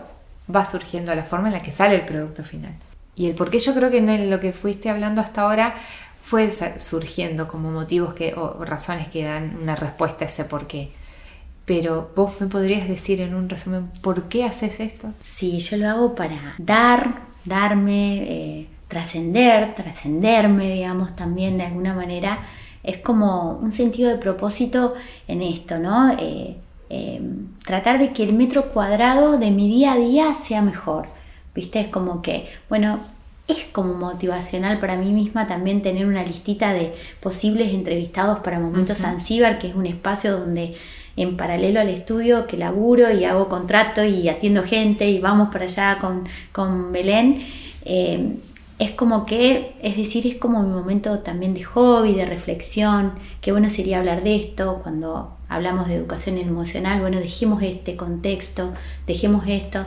va 0.54 0.66
surgiendo 0.66 1.14
la 1.14 1.24
forma 1.24 1.48
en 1.48 1.54
la 1.54 1.62
que 1.62 1.72
sale 1.72 1.94
el 1.94 2.04
producto 2.04 2.44
final. 2.44 2.74
Y 3.16 3.26
el 3.28 3.34
por 3.34 3.48
qué 3.48 3.58
yo 3.58 3.72
creo 3.72 3.90
que 3.90 3.98
en 3.98 4.28
lo 4.28 4.38
que 4.38 4.52
fuiste 4.52 4.90
hablando 4.90 5.22
hasta 5.22 5.40
ahora 5.40 5.76
fue 6.22 6.50
surgiendo 6.78 7.48
como 7.48 7.70
motivos 7.70 8.12
que, 8.12 8.34
o 8.34 8.62
razones 8.66 9.08
que 9.08 9.24
dan 9.24 9.56
una 9.62 9.76
respuesta 9.76 10.26
a 10.26 10.28
ese 10.28 10.44
por 10.44 10.66
qué. 10.66 10.92
Pero 11.70 12.10
vos 12.16 12.40
me 12.40 12.48
podrías 12.48 12.88
decir 12.88 13.20
en 13.20 13.34
un 13.34 13.48
resumen, 13.48 13.88
¿por 14.00 14.24
qué 14.24 14.44
haces 14.44 14.80
esto? 14.80 15.12
Sí, 15.20 15.60
yo 15.60 15.76
lo 15.76 15.88
hago 15.88 16.14
para 16.14 16.56
dar, 16.58 17.22
darme, 17.44 18.16
eh, 18.22 18.66
trascender, 18.88 19.74
trascenderme, 19.76 20.74
digamos, 20.74 21.14
también 21.14 21.58
de 21.58 21.64
alguna 21.64 21.94
manera. 21.94 22.40
Es 22.82 22.98
como 22.98 23.58
un 23.58 23.70
sentido 23.70 24.10
de 24.10 24.16
propósito 24.16 24.94
en 25.28 25.42
esto, 25.42 25.78
¿no? 25.78 26.10
Eh, 26.18 26.56
Em, 26.92 27.46
tratar 27.64 28.00
de 28.00 28.12
que 28.12 28.24
el 28.24 28.32
metro 28.32 28.72
cuadrado 28.72 29.38
de 29.38 29.52
mi 29.52 29.68
día 29.68 29.92
a 29.92 29.96
día 29.96 30.34
sea 30.34 30.60
mejor. 30.60 31.06
¿Viste? 31.54 31.80
Es 31.80 31.88
como 31.88 32.20
que, 32.20 32.48
bueno, 32.68 32.98
es 33.46 33.64
como 33.72 33.94
motivacional 33.94 34.80
para 34.80 34.96
mí 34.96 35.12
misma 35.12 35.46
también 35.46 35.82
tener 35.82 36.06
una 36.06 36.24
listita 36.24 36.72
de 36.72 36.92
posibles 37.20 37.72
entrevistados 37.72 38.40
para 38.40 38.58
Momentos 38.58 38.98
Zanzíbar, 38.98 39.60
que 39.60 39.68
es 39.68 39.74
un 39.76 39.86
espacio 39.86 40.36
donde 40.36 40.74
en 41.16 41.36
paralelo 41.36 41.80
al 41.80 41.88
estudio 41.88 42.46
que 42.46 42.56
laburo 42.56 43.10
y 43.10 43.24
hago 43.24 43.48
contrato 43.48 44.04
y 44.04 44.28
atiendo 44.28 44.62
gente 44.62 45.08
y 45.08 45.18
vamos 45.18 45.48
para 45.52 45.64
allá 45.64 45.98
con, 46.00 46.28
con 46.52 46.92
Belén. 46.92 47.44
Em, 47.84 48.36
es 48.80 48.92
como 48.92 49.26
que, 49.26 49.74
es 49.82 49.98
decir, 49.98 50.26
es 50.26 50.36
como 50.36 50.62
mi 50.62 50.70
momento 50.72 51.18
también 51.18 51.52
de 51.52 51.62
hobby, 51.62 52.14
de 52.14 52.24
reflexión, 52.24 53.12
qué 53.42 53.52
bueno 53.52 53.68
sería 53.68 53.98
hablar 53.98 54.22
de 54.22 54.36
esto 54.36 54.80
cuando 54.82 55.36
hablamos 55.50 55.86
de 55.88 55.96
educación 55.96 56.38
emocional, 56.38 57.00
bueno, 57.00 57.18
dejemos 57.18 57.62
este 57.62 57.96
contexto, 57.96 58.72
dejemos 59.06 59.44
esto. 59.46 59.84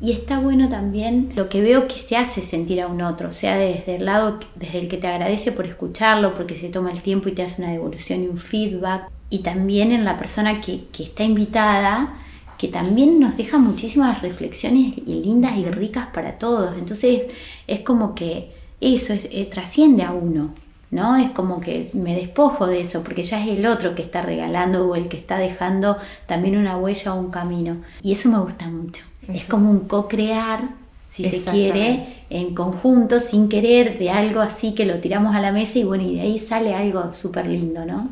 Y 0.00 0.12
está 0.12 0.38
bueno 0.38 0.68
también 0.68 1.32
lo 1.34 1.48
que 1.48 1.60
veo 1.60 1.88
que 1.88 1.98
se 1.98 2.16
hace 2.16 2.42
sentir 2.42 2.80
a 2.80 2.86
un 2.86 3.02
otro, 3.02 3.32
sea 3.32 3.56
desde 3.56 3.96
el 3.96 4.04
lado, 4.04 4.38
desde 4.54 4.78
el 4.78 4.88
que 4.88 4.98
te 4.98 5.08
agradece 5.08 5.50
por 5.50 5.66
escucharlo, 5.66 6.34
porque 6.34 6.54
se 6.54 6.68
toma 6.68 6.90
el 6.90 7.02
tiempo 7.02 7.28
y 7.28 7.32
te 7.32 7.42
hace 7.42 7.60
una 7.60 7.72
devolución 7.72 8.22
y 8.22 8.28
un 8.28 8.38
feedback, 8.38 9.10
y 9.30 9.40
también 9.40 9.92
en 9.92 10.04
la 10.04 10.18
persona 10.18 10.60
que, 10.60 10.84
que 10.92 11.02
está 11.02 11.24
invitada, 11.24 12.14
que 12.58 12.68
también 12.68 13.20
nos 13.20 13.36
deja 13.36 13.56
muchísimas 13.58 14.20
reflexiones 14.20 14.96
lindas 15.06 15.56
y 15.56 15.64
ricas 15.66 16.08
para 16.12 16.38
todos. 16.38 16.76
Entonces 16.76 17.26
es 17.66 17.80
como 17.80 18.14
que 18.14 18.52
eso 18.80 19.14
eh, 19.14 19.48
trasciende 19.50 20.02
a 20.02 20.12
uno, 20.12 20.50
¿no? 20.90 21.16
Es 21.16 21.30
como 21.30 21.60
que 21.60 21.88
me 21.94 22.14
despojo 22.16 22.66
de 22.66 22.80
eso, 22.80 23.02
porque 23.04 23.22
ya 23.22 23.40
es 23.42 23.56
el 23.56 23.66
otro 23.66 23.94
que 23.94 24.02
está 24.02 24.22
regalando 24.22 24.88
o 24.88 24.96
el 24.96 25.08
que 25.08 25.16
está 25.16 25.38
dejando 25.38 25.96
también 26.26 26.56
una 26.56 26.76
huella 26.76 27.14
o 27.14 27.20
un 27.20 27.30
camino. 27.30 27.76
Y 28.02 28.12
eso 28.12 28.28
me 28.28 28.38
gusta 28.38 28.68
mucho. 28.68 29.04
Es 29.28 29.44
como 29.44 29.70
un 29.70 29.80
co-crear, 29.80 30.70
si 31.08 31.24
se 31.24 31.42
quiere, 31.42 32.22
en 32.30 32.54
conjunto, 32.54 33.20
sin 33.20 33.48
querer, 33.48 33.98
de 33.98 34.10
algo 34.10 34.40
así 34.40 34.74
que 34.74 34.84
lo 34.84 34.98
tiramos 34.98 35.34
a 35.36 35.40
la 35.40 35.52
mesa 35.52 35.78
y 35.78 35.84
bueno, 35.84 36.04
y 36.04 36.16
de 36.16 36.22
ahí 36.22 36.38
sale 36.38 36.74
algo 36.74 37.12
súper 37.12 37.46
lindo, 37.46 37.84
¿no? 37.84 38.10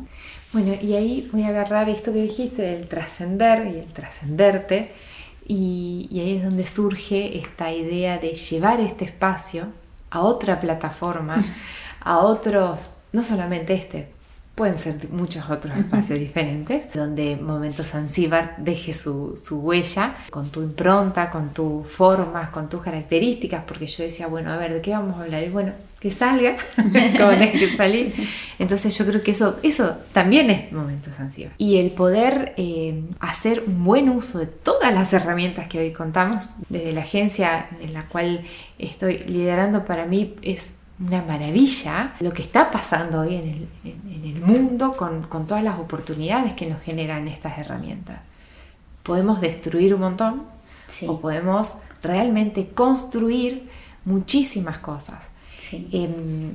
Bueno, 0.59 0.73
y 0.81 0.95
ahí 0.95 1.29
voy 1.31 1.43
a 1.43 1.49
agarrar 1.49 1.87
esto 1.87 2.11
que 2.11 2.23
dijiste 2.23 2.63
del 2.63 2.89
trascender 2.89 3.67
y 3.67 3.77
el 3.77 3.93
trascenderte, 3.93 4.91
y, 5.45 6.09
ahí 6.13 6.33
es 6.37 6.41
donde 6.41 6.65
surge 6.65 7.37
esta 7.37 7.71
idea 7.71 8.17
de 8.17 8.33
llevar 8.33 8.79
este 8.79 9.05
espacio 9.05 9.67
a 10.09 10.21
otra 10.21 10.59
plataforma, 10.59 11.45
a 12.01 12.17
otros, 12.21 12.89
no 13.11 13.21
solamente 13.21 13.75
este, 13.75 14.09
pueden 14.57 14.75
ser 14.75 14.95
muchos 15.11 15.51
otros 15.51 15.77
espacios 15.77 16.17
diferentes, 16.17 16.91
donde 16.91 17.35
Momentos 17.35 17.91
Zanzíbar 17.91 18.55
deje 18.57 18.91
su, 18.91 19.39
su, 19.41 19.61
huella 19.61 20.17
con 20.31 20.49
tu 20.49 20.63
impronta, 20.63 21.29
con 21.29 21.53
tus 21.53 21.87
formas, 21.87 22.49
con 22.49 22.67
tus 22.67 22.81
características, 22.81 23.65
porque 23.67 23.85
yo 23.85 24.03
decía, 24.03 24.25
bueno, 24.25 24.51
a 24.51 24.57
ver, 24.57 24.73
¿de 24.73 24.81
qué 24.81 24.93
vamos 24.93 25.15
a 25.19 25.25
hablar? 25.25 25.43
Y 25.43 25.49
bueno, 25.49 25.73
que 25.99 26.09
salga, 26.09 26.55
como 26.75 27.29
tiene 27.29 27.51
que 27.51 27.77
salir. 27.77 28.15
Entonces 28.57 28.97
yo 28.97 29.05
creo 29.05 29.21
que 29.21 29.29
eso, 29.29 29.59
eso 29.61 29.95
también 30.11 30.49
es 30.49 30.71
Momentos 30.71 31.13
Zanzíbar. 31.13 31.53
Y 31.59 31.77
el 31.77 31.91
poder 31.91 32.55
eh, 32.57 33.03
hacer 33.19 33.63
un 33.67 33.83
buen 33.83 34.09
uso 34.09 34.39
de 34.39 34.47
todas 34.47 34.91
las 34.91 35.13
herramientas 35.13 35.67
que 35.67 35.77
hoy 35.77 35.93
contamos, 35.93 36.55
desde 36.69 36.93
la 36.93 37.01
agencia 37.01 37.67
en 37.79 37.93
la 37.93 38.05
cual 38.05 38.41
estoy 38.79 39.19
liderando, 39.19 39.85
para 39.85 40.07
mí 40.07 40.33
es 40.41 40.77
una 40.99 41.21
maravilla 41.21 42.15
lo 42.19 42.33
que 42.33 42.41
está 42.41 42.71
pasando 42.71 43.21
hoy 43.21 43.35
en 43.35 43.49
el, 43.49 43.67
mundo 44.41 44.91
con, 44.91 45.27
todas 45.47 45.63
las 45.63 45.79
oportunidades 45.79 46.53
que 46.53 46.67
nos 46.67 46.81
generan 46.81 47.27
estas 47.27 47.57
herramientas. 47.57 48.19
Podemos 49.03 49.41
destruir 49.41 49.93
un 49.93 50.01
montón 50.01 50.43
o 51.07 51.19
podemos 51.19 51.81
realmente 52.01 52.69
construir 52.69 53.69
muchísimas 54.05 54.79
cosas. 54.79 55.29
Em, 55.71 56.53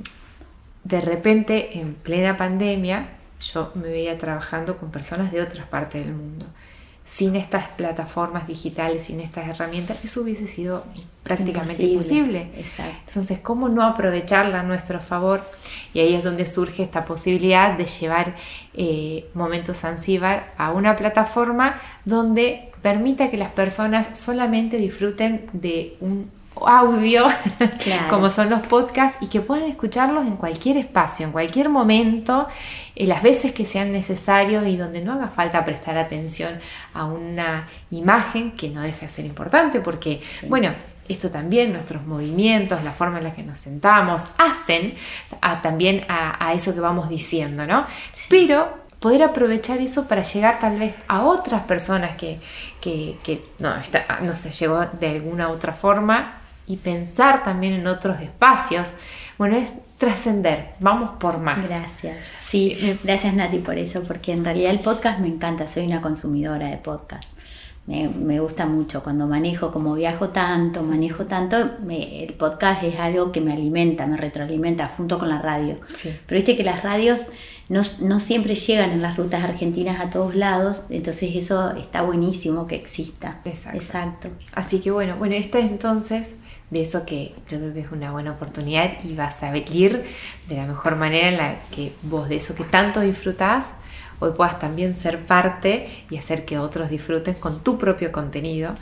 de 0.84 1.00
repente, 1.00 1.78
en 1.78 1.94
plena 1.94 2.36
pandemia, 2.36 3.10
yo 3.40 3.72
me 3.74 3.88
veía 3.88 4.18
trabajando 4.18 4.76
con 4.78 4.90
personas 4.90 5.32
de 5.32 5.42
otras 5.42 5.66
partes 5.66 6.04
del 6.04 6.14
mundo 6.14 6.46
sin 7.04 7.36
estas 7.36 7.68
plataformas 7.68 8.46
digitales, 8.46 9.04
sin 9.04 9.20
estas 9.20 9.48
herramientas, 9.48 9.98
eso 10.04 10.22
hubiese 10.22 10.46
sido 10.46 10.84
prácticamente 11.22 11.82
imposible. 11.84 12.48
Entonces, 13.06 13.38
¿cómo 13.40 13.68
no 13.68 13.82
aprovecharla 13.82 14.60
a 14.60 14.62
nuestro 14.62 15.00
favor? 15.00 15.44
Y 15.94 16.00
ahí 16.00 16.14
es 16.14 16.24
donde 16.24 16.46
surge 16.46 16.82
esta 16.82 17.04
posibilidad 17.04 17.76
de 17.76 17.86
llevar 17.86 18.34
eh, 18.74 19.26
Momentos 19.34 19.78
Zanzíbar 19.78 20.52
a 20.56 20.70
una 20.70 20.96
plataforma 20.96 21.80
donde 22.04 22.70
permita 22.82 23.30
que 23.30 23.36
las 23.36 23.52
personas 23.52 24.18
solamente 24.18 24.76
disfruten 24.76 25.48
de 25.52 25.96
un 26.00 26.30
audio, 26.56 27.26
como 28.10 28.30
son 28.30 28.50
los 28.50 28.60
podcasts, 28.60 29.18
y 29.20 29.28
que 29.28 29.40
puedan 29.40 29.68
escucharlos 29.68 30.26
en 30.26 30.36
cualquier 30.36 30.76
espacio, 30.76 31.26
en 31.26 31.32
cualquier 31.32 31.68
momento, 31.68 32.46
en 32.94 33.08
las 33.08 33.22
veces 33.22 33.52
que 33.52 33.64
sean 33.64 33.92
necesarios 33.92 34.66
y 34.66 34.76
donde 34.76 35.02
no 35.02 35.12
haga 35.12 35.28
falta 35.28 35.64
prestar 35.64 35.96
atención 35.98 36.58
a 36.94 37.06
una 37.06 37.68
imagen 37.90 38.52
que 38.52 38.68
no 38.68 38.82
deja 38.82 39.06
de 39.06 39.08
ser 39.08 39.24
importante, 39.24 39.80
porque, 39.80 40.20
bueno, 40.48 40.74
esto 41.08 41.30
también, 41.30 41.72
nuestros 41.72 42.06
movimientos, 42.06 42.82
la 42.84 42.92
forma 42.92 43.18
en 43.18 43.24
la 43.24 43.34
que 43.34 43.42
nos 43.42 43.58
sentamos, 43.58 44.28
hacen 44.38 44.94
también 45.62 46.04
a, 46.08 46.52
eso 46.54 46.74
que 46.74 46.80
vamos 46.80 47.08
diciendo, 47.08 47.66
¿no? 47.66 47.84
Pero 48.28 48.82
poder 49.00 49.24
aprovechar 49.24 49.78
eso 49.78 50.06
para 50.06 50.22
llegar 50.22 50.60
tal 50.60 50.78
vez 50.78 50.94
a 51.08 51.22
otras 51.22 51.62
personas 51.62 52.16
que, 52.16 52.38
no, 53.58 53.74
no 54.20 54.36
se 54.36 54.50
llegó 54.52 54.86
de 54.86 55.08
alguna 55.08 55.48
otra 55.48 55.72
forma 55.72 56.41
y 56.66 56.76
pensar 56.76 57.44
también 57.44 57.72
en 57.72 57.86
otros 57.86 58.20
espacios. 58.20 58.94
Bueno, 59.38 59.56
es 59.56 59.72
trascender, 59.98 60.70
vamos 60.80 61.10
por 61.18 61.38
más. 61.38 61.68
Gracias. 61.68 62.32
Sí, 62.42 62.98
gracias 63.04 63.34
Nati 63.34 63.58
por 63.58 63.78
eso, 63.78 64.02
porque 64.02 64.32
en 64.32 64.44
realidad 64.44 64.70
el 64.70 64.80
podcast 64.80 65.20
me 65.20 65.28
encanta, 65.28 65.66
soy 65.66 65.86
una 65.86 66.00
consumidora 66.00 66.66
de 66.66 66.76
podcast. 66.76 67.24
Me, 67.84 68.38
gusta 68.38 68.64
mucho 68.64 69.02
cuando 69.02 69.26
manejo, 69.26 69.72
como 69.72 69.94
viajo 69.94 70.28
tanto, 70.28 70.84
manejo 70.84 71.24
tanto, 71.24 71.56
el 71.88 72.32
podcast 72.34 72.84
es 72.84 72.98
algo 73.00 73.32
que 73.32 73.40
me 73.40 73.52
alimenta, 73.52 74.06
me 74.06 74.16
retroalimenta 74.16 74.86
junto 74.96 75.18
con 75.18 75.28
la 75.28 75.42
radio. 75.42 75.78
Pero 76.02 76.36
viste 76.36 76.56
que 76.56 76.62
las 76.62 76.84
radios 76.84 77.22
no, 77.68 78.20
siempre 78.20 78.54
llegan 78.54 78.90
en 78.90 79.02
las 79.02 79.16
rutas 79.16 79.42
argentinas 79.42 80.00
a 80.00 80.10
todos 80.10 80.36
lados, 80.36 80.84
entonces 80.90 81.34
eso 81.34 81.74
está 81.76 82.02
buenísimo 82.02 82.68
que 82.68 82.76
exista. 82.76 83.40
Exacto. 83.44 83.78
Exacto. 83.78 84.28
Así 84.54 84.78
que 84.78 84.92
bueno, 84.92 85.16
bueno, 85.16 85.34
esta 85.34 85.58
es 85.58 85.70
entonces 85.70 86.34
de 86.72 86.80
eso 86.80 87.04
que 87.04 87.34
yo 87.48 87.58
creo 87.58 87.74
que 87.74 87.80
es 87.80 87.92
una 87.92 88.12
buena 88.12 88.32
oportunidad 88.32 88.92
y 89.04 89.14
vas 89.14 89.42
a 89.42 89.50
venir 89.50 90.04
de 90.48 90.56
la 90.56 90.64
mejor 90.64 90.96
manera 90.96 91.28
en 91.28 91.36
la 91.36 91.56
que 91.70 91.92
vos 92.00 92.30
de 92.30 92.36
eso 92.36 92.54
que 92.54 92.64
tanto 92.64 93.00
disfrutás, 93.00 93.72
hoy 94.20 94.32
puedas 94.32 94.58
también 94.58 94.94
ser 94.94 95.26
parte 95.26 95.86
y 96.08 96.16
hacer 96.16 96.46
que 96.46 96.58
otros 96.58 96.88
disfruten 96.88 97.34
con 97.34 97.62
tu 97.62 97.76
propio 97.76 98.10
contenido, 98.10 98.74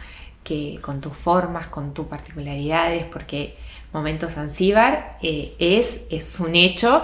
que 0.44 0.78
con 0.80 1.00
tus 1.00 1.16
formas, 1.16 1.66
con 1.66 1.92
tus 1.92 2.06
particularidades, 2.06 3.02
porque 3.06 3.56
Momentos 3.92 4.34
Zanzíbar 4.34 5.18
eh, 5.20 5.56
es, 5.58 6.02
es 6.10 6.38
un 6.38 6.54
hecho, 6.54 7.02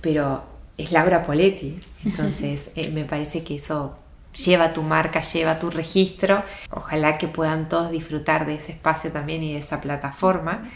pero 0.00 0.42
es 0.76 0.90
Laura 0.90 1.24
Poletti. 1.24 1.78
Entonces 2.04 2.70
eh, 2.74 2.90
me 2.90 3.04
parece 3.04 3.44
que 3.44 3.54
eso 3.54 3.96
lleva 4.44 4.72
tu 4.72 4.82
marca, 4.82 5.20
lleva 5.20 5.58
tu 5.58 5.70
registro. 5.70 6.44
Ojalá 6.70 7.18
que 7.18 7.28
puedan 7.28 7.68
todos 7.68 7.90
disfrutar 7.90 8.46
de 8.46 8.54
ese 8.54 8.72
espacio 8.72 9.10
también 9.12 9.42
y 9.42 9.54
de 9.54 9.60
esa 9.60 9.80
plataforma. 9.80 10.68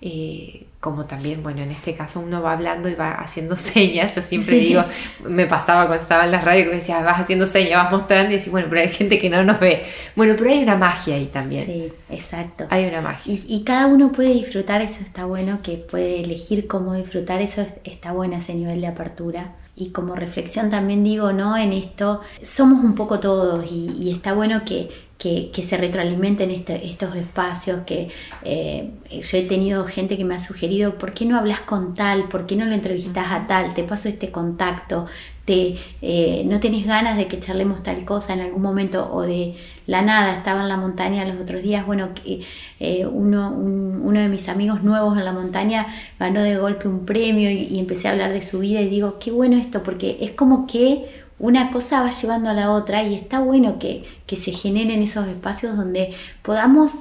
Eh, 0.00 0.66
como 0.78 1.06
también, 1.06 1.42
bueno, 1.42 1.60
en 1.60 1.72
este 1.72 1.92
caso 1.94 2.20
uno 2.20 2.40
va 2.40 2.52
hablando 2.52 2.88
y 2.88 2.94
va 2.94 3.14
haciendo 3.14 3.56
señas. 3.56 4.14
Yo 4.14 4.22
siempre 4.22 4.56
digo, 4.56 4.84
me 5.24 5.46
pasaba 5.46 5.86
cuando 5.86 6.02
estaba 6.02 6.24
en 6.24 6.30
la 6.30 6.40
radio 6.40 6.64
que 6.64 6.70
me 6.70 6.76
decía, 6.76 7.00
vas 7.02 7.20
haciendo 7.20 7.46
señas, 7.46 7.82
vas 7.82 7.92
mostrando 7.92 8.30
y 8.30 8.36
decís, 8.36 8.52
bueno, 8.52 8.68
pero 8.70 8.82
hay 8.82 8.92
gente 8.92 9.18
que 9.18 9.28
no 9.28 9.42
nos 9.42 9.58
ve. 9.58 9.84
Bueno, 10.14 10.34
pero 10.38 10.50
hay 10.50 10.62
una 10.62 10.76
magia 10.76 11.16
ahí 11.16 11.26
también. 11.26 11.66
Sí, 11.66 11.92
exacto. 12.10 12.66
Hay 12.70 12.86
una 12.86 13.00
magia. 13.00 13.34
Y, 13.34 13.44
y 13.48 13.64
cada 13.64 13.88
uno 13.88 14.12
puede 14.12 14.32
disfrutar, 14.34 14.80
eso 14.82 15.02
está 15.02 15.24
bueno, 15.24 15.60
que 15.64 15.78
puede 15.78 16.20
elegir 16.20 16.68
cómo 16.68 16.94
disfrutar, 16.94 17.42
eso 17.42 17.66
está 17.82 18.12
bueno 18.12 18.36
ese 18.36 18.54
nivel 18.54 18.80
de 18.80 18.86
apertura 18.86 19.54
y 19.78 19.90
como 19.90 20.16
reflexión 20.16 20.70
también 20.70 21.04
digo, 21.04 21.32
¿no? 21.32 21.56
En 21.56 21.72
esto 21.72 22.20
somos 22.42 22.84
un 22.84 22.94
poco 22.94 23.20
todos 23.20 23.64
y, 23.70 24.10
está 24.10 24.32
bueno 24.32 24.62
que, 24.64 24.90
que, 25.18 25.62
se 25.62 25.76
retroalimenten 25.76 26.50
este, 26.50 26.86
estos 26.86 27.14
espacios, 27.14 27.82
que 27.86 28.08
eh, 28.42 28.90
yo 29.10 29.38
he 29.38 29.42
tenido 29.42 29.84
gente 29.84 30.16
que 30.16 30.24
me 30.24 30.34
ha 30.34 30.40
sugerido, 30.40 30.98
¿por 30.98 31.12
qué 31.14 31.26
no 31.26 31.38
hablas 31.38 31.60
con 31.60 31.94
tal? 31.94 32.24
¿Por 32.24 32.46
qué 32.46 32.56
no 32.56 32.64
lo 32.64 32.74
entrevistas 32.74 33.26
a 33.30 33.46
tal? 33.46 33.72
Te 33.74 33.84
paso 33.84 34.08
este 34.08 34.30
contacto, 34.32 35.06
eh, 35.48 36.42
no 36.46 36.60
tenés 36.60 36.86
ganas 36.86 37.16
de 37.16 37.26
que 37.26 37.38
charlemos 37.38 37.82
tal 37.82 38.04
cosa 38.04 38.34
en 38.34 38.40
algún 38.40 38.62
momento 38.62 39.10
o 39.12 39.22
de 39.22 39.54
la 39.86 40.02
nada, 40.02 40.36
estaba 40.36 40.62
en 40.62 40.68
la 40.68 40.76
montaña 40.76 41.24
los 41.24 41.40
otros 41.40 41.62
días, 41.62 41.86
bueno, 41.86 42.10
eh, 42.24 43.06
uno, 43.06 43.50
uno 43.52 44.20
de 44.20 44.28
mis 44.28 44.48
amigos 44.48 44.82
nuevos 44.82 45.16
en 45.16 45.24
la 45.24 45.32
montaña 45.32 45.86
ganó 46.18 46.42
de 46.42 46.58
golpe 46.58 46.88
un 46.88 47.06
premio 47.06 47.50
y, 47.50 47.78
empecé 47.78 48.08
a 48.08 48.12
hablar 48.12 48.32
de 48.32 48.42
su 48.42 48.58
vida 48.58 48.80
y 48.80 48.88
digo, 48.88 49.18
qué 49.18 49.30
bueno 49.30 49.56
esto, 49.56 49.82
porque 49.82 50.18
es 50.20 50.32
como 50.32 50.66
que 50.66 51.06
una 51.38 51.70
cosa 51.70 52.02
va 52.02 52.10
llevando 52.10 52.50
a 52.50 52.54
la 52.54 52.70
otra 52.70 53.02
y 53.02 53.14
está 53.14 53.40
bueno 53.40 53.78
que, 53.78 54.04
se 54.26 54.52
generen 54.52 55.02
esos 55.02 55.26
espacios 55.26 55.76
donde 55.76 56.14
podamos 56.42 56.92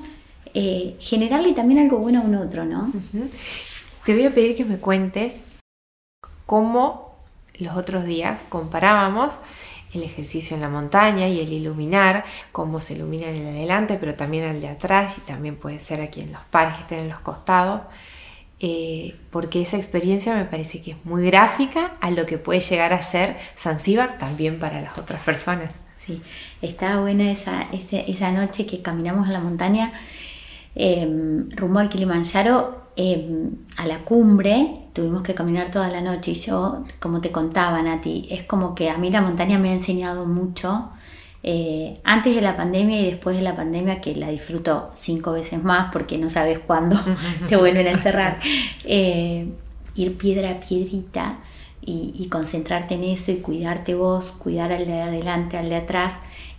eh, 0.53 0.95
generarle 0.99 1.53
también 1.53 1.79
algo 1.81 1.97
bueno 1.97 2.21
a 2.21 2.23
un 2.23 2.35
otro, 2.35 2.63
¿no? 2.63 2.91
Te 4.05 4.13
voy 4.13 4.23
a 4.23 4.33
pedir 4.33 4.55
que 4.55 4.63
me 4.63 4.77
cuentes 4.77 5.41
cómo 6.45 7.06
los 7.59 7.75
otros 7.75 8.05
días 8.05 8.41
comparábamos 8.49 9.39
el 9.93 10.03
ejercicio 10.03 10.55
en 10.55 10.61
la 10.61 10.69
montaña 10.69 11.27
y 11.27 11.39
el 11.39 11.51
iluminar, 11.51 12.25
cómo 12.51 12.79
se 12.79 12.93
ilumina 12.93 13.27
en 13.27 13.37
el 13.37 13.55
adelante, 13.55 13.97
pero 13.99 14.15
también 14.15 14.43
el 14.43 14.61
de 14.61 14.69
atrás 14.69 15.17
y 15.17 15.21
también 15.21 15.55
puede 15.55 15.79
ser 15.79 16.01
aquí 16.01 16.21
en 16.21 16.31
los 16.31 16.41
pares 16.51 16.75
que 16.75 16.81
estén 16.81 16.99
en 16.99 17.09
los 17.09 17.19
costados, 17.19 17.81
eh, 18.59 19.15
porque 19.29 19.61
esa 19.61 19.77
experiencia 19.77 20.35
me 20.35 20.45
parece 20.45 20.81
que 20.81 20.91
es 20.91 21.05
muy 21.05 21.25
gráfica 21.25 21.93
a 22.01 22.11
lo 22.11 22.25
que 22.25 22.37
puede 22.37 22.59
llegar 22.59 22.91
a 22.91 23.01
ser 23.01 23.37
Zanzíbar 23.55 24.17
también 24.17 24.59
para 24.59 24.81
las 24.81 24.97
otras 24.97 25.21
personas. 25.23 25.69
Sí, 25.97 26.21
estaba 26.61 27.01
buena 27.01 27.31
esa, 27.31 27.67
esa, 27.71 28.31
noche 28.31 28.65
que 28.65 28.81
caminamos 28.81 29.27
en 29.27 29.33
la 29.33 29.39
montaña 29.41 29.93
eh, 30.75 31.05
rumbo 31.55 31.79
al 31.79 31.89
Kilimanjaro 31.89 32.86
Em, 32.99 33.51
a 33.77 33.85
la 33.85 33.99
cumbre 33.99 34.89
tuvimos 34.91 35.21
que 35.21 35.35
caminar 35.35 35.69
toda 35.69 35.87
la 35.87 36.01
noche 36.01 36.31
y 36.31 36.33
yo, 36.33 36.83
como 36.99 37.21
te 37.21 37.31
contaba 37.31 37.79
Nati, 37.83 38.27
es 38.31 38.41
como 38.43 38.73
que 38.73 38.89
a 38.89 38.97
mí 38.97 39.11
la 39.11 39.21
montaña 39.21 39.59
me 39.59 39.69
ha 39.69 39.73
enseñado 39.73 40.25
mucho. 40.25 40.89
Eh, 41.43 41.93
antes 42.03 42.33
de 42.33 42.41
la 42.41 42.57
pandemia 42.57 42.99
y 42.99 43.05
después 43.05 43.37
de 43.37 43.43
la 43.43 43.55
pandemia, 43.55 44.01
que 44.01 44.15
la 44.15 44.29
disfruto 44.29 44.89
cinco 44.95 45.33
veces 45.33 45.63
más 45.63 45.91
porque 45.93 46.17
no 46.17 46.31
sabes 46.31 46.57
cuándo 46.57 46.99
te 47.47 47.55
vuelven 47.55 47.85
a 47.85 47.91
encerrar, 47.91 48.39
eh, 48.83 49.47
ir 49.95 50.17
piedra 50.17 50.49
a 50.53 50.59
piedrita 50.59 51.37
y, 51.81 52.27
concentrarte 52.29 52.95
en 52.95 53.05
eso 53.05 53.31
y 53.31 53.37
cuidarte 53.37 53.95
vos, 53.95 54.31
cuidar 54.31 54.73
al 54.73 54.85
de 54.87 55.01
adelante, 55.01 55.57
al 55.57 55.69
de 55.69 55.77
atrás. 55.77 56.15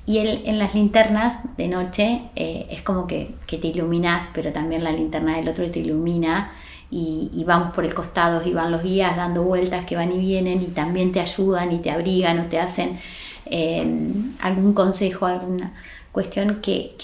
Y 0.08 0.16
en 0.20 0.58
las 0.58 0.74
linternas 0.74 1.54
de 1.58 1.68
noche 1.68 2.22
eh, 2.34 2.66
es 2.70 2.80
como 2.80 3.06
que, 3.06 3.34
te 3.46 3.66
iluminas, 3.66 4.30
pero 4.32 4.54
también 4.54 4.82
la 4.82 4.90
linterna 4.90 5.36
del 5.36 5.50
otro 5.50 5.70
te 5.70 5.80
ilumina. 5.80 6.50
Y, 6.90 7.44
vamos 7.46 7.74
por 7.74 7.84
el 7.84 7.92
costado 7.92 8.40
y 8.48 8.54
van 8.54 8.72
los 8.72 8.82
guías 8.82 9.18
dando 9.18 9.42
vueltas 9.42 9.84
que 9.84 9.96
van 9.96 10.10
y 10.10 10.18
vienen 10.18 10.62
y 10.62 10.68
también 10.68 11.12
te 11.12 11.20
ayudan 11.20 11.72
y 11.72 11.80
te 11.80 11.90
abrigan 11.90 12.38
o 12.38 12.44
te 12.44 12.58
hacen 12.58 12.98
em, 13.44 14.32
algún 14.40 14.72
consejo, 14.72 15.26
alguna 15.26 15.74
cuestión 16.10 16.62
que, 16.62 16.96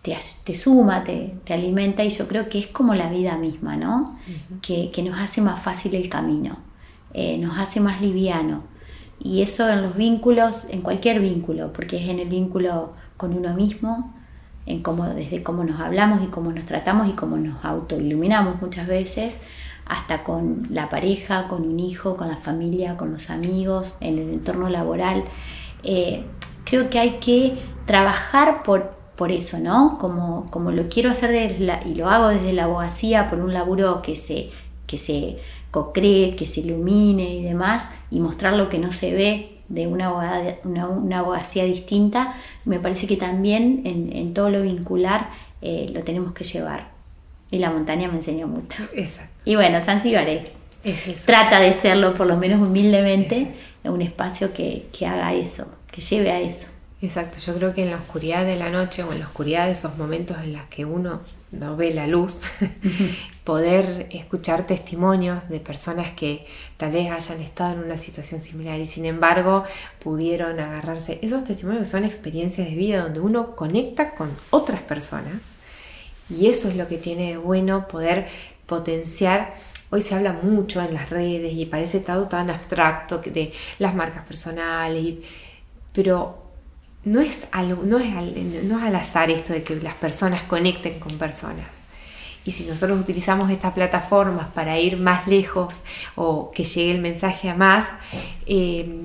te, 0.00 0.54
suma, 0.54 1.04
te, 1.04 1.34
alimenta 1.52 2.02
y 2.02 2.08
yo 2.08 2.26
creo 2.28 2.48
que 2.48 2.60
es 2.60 2.68
como 2.68 2.94
la 2.94 3.10
vida 3.10 3.36
misma, 3.36 3.76
¿no? 3.76 4.18
que, 4.62 4.90
nos 5.04 5.18
hace 5.18 5.42
más 5.42 5.60
fácil 5.60 5.94
el 5.94 6.08
camino, 6.08 6.56
eh, 7.12 7.36
nos 7.36 7.58
hace 7.58 7.78
más 7.80 8.00
liviano. 8.00 8.71
Y 9.22 9.42
eso 9.42 9.68
en 9.68 9.82
los 9.82 9.96
vínculos, 9.96 10.64
en 10.70 10.80
cualquier 10.80 11.20
vínculo, 11.20 11.72
porque 11.72 12.02
es 12.02 12.08
en 12.08 12.18
el 12.18 12.28
vínculo 12.28 12.92
con 13.16 13.34
uno 13.34 13.54
mismo, 13.54 14.12
en 14.66 14.82
cómo, 14.82 15.06
desde 15.06 15.42
cómo 15.42 15.62
nos 15.64 15.80
hablamos 15.80 16.22
y 16.22 16.26
cómo 16.26 16.50
nos 16.50 16.66
tratamos 16.66 17.08
y 17.08 17.12
cómo 17.12 17.36
nos 17.36 17.64
autoiluminamos 17.64 18.60
muchas 18.60 18.88
veces, 18.88 19.34
hasta 19.86 20.24
con 20.24 20.66
la 20.70 20.88
pareja, 20.88 21.48
con 21.48 21.62
un 21.62 21.78
hijo, 21.78 22.16
con 22.16 22.28
la 22.28 22.36
familia, 22.36 22.96
con 22.96 23.12
los 23.12 23.30
amigos, 23.30 23.96
en 24.00 24.18
el 24.18 24.30
entorno 24.30 24.68
laboral. 24.68 25.24
Eh, 25.84 26.24
creo 26.64 26.90
que 26.90 26.98
hay 26.98 27.18
que 27.18 27.58
trabajar 27.86 28.62
por, 28.62 28.94
por 29.16 29.30
eso, 29.30 29.58
¿no? 29.58 29.98
Como, 29.98 30.46
como 30.50 30.70
lo 30.72 30.88
quiero 30.88 31.10
hacer 31.10 31.60
y 31.86 31.94
lo 31.94 32.08
hago 32.08 32.28
desde 32.28 32.52
la 32.52 32.64
abogacía, 32.64 33.28
por 33.30 33.40
un 33.40 33.52
laburo 33.52 34.02
que 34.02 34.16
se, 34.16 34.50
que 34.86 34.98
se 34.98 35.38
co-cree, 35.72 36.36
que 36.36 36.46
se 36.46 36.60
ilumine 36.60 37.34
y 37.34 37.42
demás, 37.42 37.88
y 38.10 38.20
mostrar 38.20 38.52
lo 38.52 38.68
que 38.68 38.78
no 38.78 38.92
se 38.92 39.12
ve 39.12 39.58
de 39.68 39.86
una 39.86 40.08
abogacía, 40.08 40.58
una, 40.64 41.18
abogacía 41.18 41.64
distinta, 41.64 42.36
me 42.64 42.78
parece 42.78 43.06
que 43.06 43.16
también 43.16 43.82
en, 43.84 44.34
todo 44.34 44.50
lo 44.50 44.62
vincular 44.62 45.30
eh, 45.62 45.90
lo 45.92 46.04
tenemos 46.04 46.34
que 46.34 46.44
llevar. 46.44 46.90
Y 47.50 47.58
la 47.58 47.70
montaña 47.70 48.08
me 48.08 48.16
enseñó 48.16 48.46
mucho. 48.46 48.84
Exacto. 48.94 49.32
Y 49.44 49.56
bueno, 49.56 49.80
San 49.80 50.00
es, 50.84 51.24
trata 51.24 51.58
de 51.58 51.72
serlo, 51.72 52.14
por 52.14 52.26
lo 52.26 52.36
menos 52.36 52.66
humildemente, 52.66 53.54
en 53.82 53.92
un 53.92 54.02
espacio 54.02 54.52
que, 54.52 54.86
que 54.96 55.06
haga 55.06 55.32
eso, 55.32 55.66
que 55.90 56.02
lleve 56.02 56.30
a 56.30 56.40
eso. 56.40 56.68
Exacto, 57.02 57.38
yo 57.38 57.56
creo 57.56 57.74
que 57.74 57.82
en 57.82 57.90
la 57.90 57.96
oscuridad 57.96 58.46
de 58.46 58.54
la 58.54 58.70
noche 58.70 59.02
o 59.02 59.12
en 59.12 59.18
la 59.18 59.26
oscuridad 59.26 59.66
de 59.66 59.72
esos 59.72 59.98
momentos 59.98 60.36
en 60.44 60.52
los 60.52 60.62
que 60.66 60.84
uno 60.84 61.20
no 61.50 61.76
ve 61.76 61.92
la 61.92 62.06
luz, 62.06 62.42
poder 63.44 64.06
escuchar 64.12 64.68
testimonios 64.68 65.48
de 65.48 65.58
personas 65.58 66.12
que 66.12 66.46
tal 66.76 66.92
vez 66.92 67.10
hayan 67.10 67.40
estado 67.40 67.72
en 67.72 67.80
una 67.80 67.98
situación 67.98 68.40
similar 68.40 68.78
y 68.78 68.86
sin 68.86 69.04
embargo 69.04 69.64
pudieron 69.98 70.60
agarrarse. 70.60 71.18
Esos 71.22 71.42
testimonios 71.42 71.88
son 71.88 72.04
experiencias 72.04 72.68
de 72.68 72.76
vida 72.76 73.02
donde 73.02 73.18
uno 73.18 73.56
conecta 73.56 74.14
con 74.14 74.30
otras 74.50 74.80
personas 74.80 75.42
y 76.30 76.46
eso 76.46 76.68
es 76.68 76.76
lo 76.76 76.86
que 76.86 76.98
tiene 76.98 77.30
de 77.30 77.36
bueno 77.36 77.88
poder 77.88 78.28
potenciar. 78.66 79.54
Hoy 79.90 80.02
se 80.02 80.14
habla 80.14 80.34
mucho 80.34 80.80
en 80.80 80.94
las 80.94 81.10
redes 81.10 81.52
y 81.52 81.66
parece 81.66 81.98
todo 81.98 82.28
tan 82.28 82.48
abstracto 82.48 83.18
de 83.18 83.52
las 83.80 83.92
marcas 83.92 84.24
personales, 84.24 85.16
pero 85.92 86.41
no 87.04 87.20
es, 87.20 87.46
algo, 87.52 87.82
no, 87.84 87.98
es 87.98 88.14
al, 88.14 88.68
no 88.68 88.78
es 88.78 88.84
al 88.84 88.96
azar 88.96 89.30
esto 89.30 89.52
de 89.52 89.62
que 89.62 89.76
las 89.76 89.94
personas 89.94 90.42
conecten 90.44 91.00
con 91.00 91.18
personas. 91.18 91.66
Y 92.44 92.50
si 92.50 92.64
nosotros 92.64 93.00
utilizamos 93.00 93.50
estas 93.50 93.72
plataformas 93.72 94.48
para 94.48 94.78
ir 94.78 94.96
más 94.96 95.26
lejos 95.26 95.84
o 96.16 96.50
que 96.50 96.64
llegue 96.64 96.92
el 96.92 97.00
mensaje 97.00 97.48
a 97.50 97.54
más, 97.54 97.88
eh, 98.46 99.00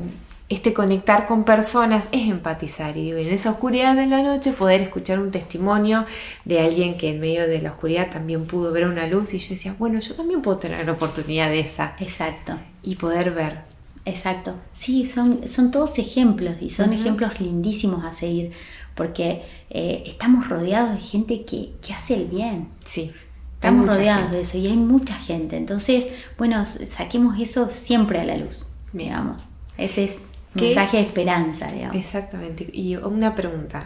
este 0.49 0.73
conectar 0.73 1.27
con 1.27 1.43
personas 1.43 2.07
es 2.11 2.29
empatizar. 2.29 2.95
Y 2.97 3.05
digo, 3.05 3.17
en 3.17 3.27
esa 3.27 3.51
oscuridad 3.51 3.95
de 3.95 4.07
la 4.07 4.23
noche 4.23 4.53
poder 4.53 4.81
escuchar 4.81 5.19
un 5.19 5.29
testimonio 5.29 6.05
de 6.45 6.61
alguien 6.61 6.97
que 6.97 7.09
en 7.09 7.19
medio 7.19 7.47
de 7.47 7.61
la 7.61 7.71
oscuridad 7.71 8.09
también 8.09 8.45
pudo 8.45 8.71
ver 8.71 8.87
una 8.87 9.07
luz 9.07 9.33
y 9.33 9.39
yo 9.39 9.49
decía, 9.49 9.75
bueno, 9.77 9.99
yo 9.99 10.15
también 10.15 10.41
puedo 10.41 10.57
tener 10.57 10.85
la 10.85 10.93
oportunidad 10.93 11.49
de 11.49 11.59
esa. 11.59 11.95
Exacto. 11.99 12.53
Y 12.81 12.95
poder 12.95 13.31
ver. 13.31 13.76
Exacto. 14.07 14.55
Sí, 14.73 15.05
son, 15.05 15.47
son 15.47 15.69
todos 15.69 15.99
ejemplos 15.99 16.55
y 16.61 16.69
son 16.69 16.93
ejemplos 16.93 17.41
lindísimos 17.41 18.05
a 18.05 18.13
seguir 18.13 18.53
porque 18.95 19.43
eh, 19.69 20.03
estamos 20.05 20.47
rodeados 20.47 20.95
de 20.95 21.01
gente 21.01 21.45
que, 21.45 21.73
hace 21.93 22.15
el 22.15 22.25
bien. 22.25 22.69
Sí. 22.85 23.11
Estamos 23.55 23.87
rodeados 23.87 24.31
de 24.31 24.41
eso 24.41 24.57
y 24.57 24.67
hay 24.67 24.77
mucha 24.77 25.15
gente. 25.15 25.57
Entonces, 25.57 26.07
bueno, 26.37 26.63
saquemos 26.65 27.39
eso 27.39 27.69
siempre 27.69 28.19
a 28.19 28.23
la 28.23 28.37
luz, 28.37 28.67
digamos. 28.93 29.43
Ese 29.77 30.05
es 30.05 30.17
mensaje 30.53 30.97
de 30.97 31.03
esperanza, 31.03 31.67
digamos. 31.71 31.97
Exactamente. 31.97 32.69
Y 32.71 32.95
una 32.95 33.35
pregunta. 33.35 33.79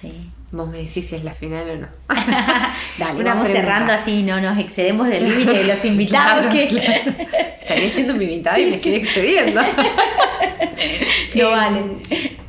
Sí. 0.00 0.30
Vos 0.52 0.68
me 0.68 0.78
decís 0.78 1.08
si 1.08 1.16
es 1.16 1.24
la 1.24 1.32
final 1.32 1.68
o 1.70 1.76
no. 1.76 1.86
Dale, 2.98 3.22
vamos 3.24 3.48
cerrando 3.48 3.92
así, 3.92 4.22
no 4.22 4.40
nos 4.40 4.58
excedemos 4.58 5.08
del 5.08 5.28
límite 5.28 5.58
de 5.58 5.64
los 5.64 5.84
invitados. 5.84 6.54
Estaría 6.54 7.88
siendo 7.88 8.14
mi 8.14 8.24
invitada 8.24 8.58
y 8.58 8.66
me 8.66 8.76
estoy 8.76 8.94
excediendo. 8.94 9.60
no 11.34 11.50
vale. 11.50 11.82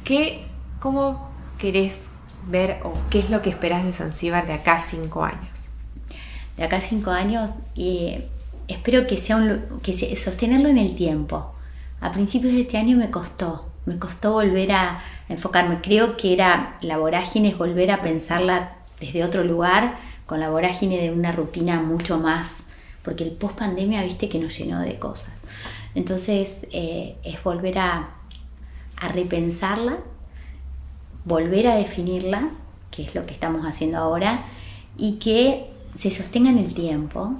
¿qué, 0.03 0.45
¿Cómo 0.79 1.31
querés 1.57 2.09
ver 2.47 2.77
o 2.83 2.93
qué 3.09 3.19
es 3.19 3.29
lo 3.29 3.41
que 3.41 3.49
esperás 3.49 3.83
de 3.83 3.91
Zanzíbar 3.93 4.45
de 4.45 4.53
acá 4.53 4.75
a 4.75 4.79
cinco 4.79 5.23
años? 5.23 5.69
De 6.55 6.63
acá 6.63 6.77
a 6.77 6.81
cinco 6.81 7.11
años, 7.11 7.51
eh, 7.75 8.29
espero 8.67 9.07
que 9.07 9.17
sea 9.17 9.37
un, 9.37 9.79
que 9.81 9.93
sostenerlo 10.15 10.69
en 10.69 10.77
el 10.77 10.95
tiempo. 10.95 11.53
A 11.99 12.11
principios 12.11 12.53
de 12.53 12.61
este 12.61 12.77
año 12.77 12.95
me 12.95 13.09
costó, 13.09 13.71
me 13.87 13.97
costó 13.97 14.33
volver 14.33 14.73
a 14.73 14.99
enfocarme. 15.29 15.79
Creo 15.81 16.17
que 16.17 16.33
era 16.33 16.77
la 16.81 16.97
vorágine, 16.97 17.49
es 17.49 17.57
volver 17.57 17.89
a 17.89 18.01
pensarla 18.01 18.75
desde 18.99 19.23
otro 19.23 19.45
lugar, 19.45 19.97
con 20.25 20.41
la 20.41 20.49
vorágine 20.49 20.97
de 21.01 21.09
una 21.09 21.31
rutina 21.31 21.81
mucho 21.81 22.19
más, 22.19 22.63
porque 23.01 23.23
el 23.23 23.31
post 23.31 23.57
pandemia, 23.57 24.03
viste 24.03 24.27
que 24.27 24.39
nos 24.39 24.57
llenó 24.57 24.81
de 24.81 24.99
cosas. 24.99 25.33
Entonces 25.95 26.67
eh, 26.71 27.15
es 27.23 27.41
volver 27.41 27.79
a, 27.79 28.09
repensarla, 29.13 29.99
volver 31.23 31.67
a 31.67 31.75
definirla, 31.75 32.49
que 32.91 33.03
es 33.03 33.15
lo 33.15 33.25
que 33.25 33.33
estamos 33.33 33.65
haciendo 33.65 33.99
ahora, 33.99 34.43
y 34.97 35.13
que 35.13 35.71
se 35.95 36.11
sostenga 36.11 36.49
en 36.49 36.57
el 36.57 36.73
tiempo 36.73 37.35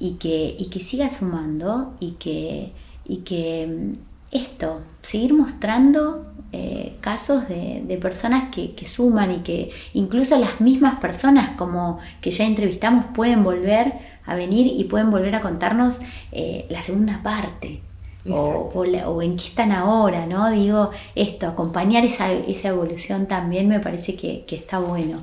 y 0.00 0.14
que, 0.14 0.56
y 0.58 0.68
que 0.68 0.80
siga 0.80 1.08
sumando 1.10 1.94
y 2.00 2.12
que, 2.12 2.72
y 3.04 3.18
que 3.18 3.94
esto, 4.32 4.82
seguir 5.02 5.34
mostrando 5.34 6.26
eh, 6.52 6.96
casos 7.00 7.48
de, 7.48 7.98
personas 8.00 8.50
que, 8.50 8.74
suman 8.86 9.30
y 9.32 9.38
que 9.38 9.70
incluso 9.94 10.38
las 10.38 10.60
mismas 10.60 10.98
personas 10.98 11.50
como 11.56 11.98
que 12.20 12.30
ya 12.32 12.44
entrevistamos 12.44 13.04
pueden 13.14 13.44
volver 13.44 13.92
a 14.26 14.34
venir 14.34 14.66
y 14.66 14.84
pueden 14.84 15.10
volver 15.10 15.36
a 15.36 15.40
contarnos 15.40 16.00
eh, 16.32 16.66
la 16.68 16.82
segunda 16.82 17.22
parte. 17.22 17.82
O, 18.28 18.70
o, 18.74 19.22
en 19.22 19.36
qué 19.36 19.44
están 19.46 19.72
ahora, 19.72 20.26
¿no? 20.26 20.50
Digo, 20.50 20.90
esto, 21.14 21.46
acompañar 21.46 22.04
esa, 22.04 22.30
evolución 22.30 23.26
también 23.26 23.66
me 23.66 23.80
parece 23.80 24.14
que, 24.14 24.44
está 24.50 24.78
bueno. 24.78 25.18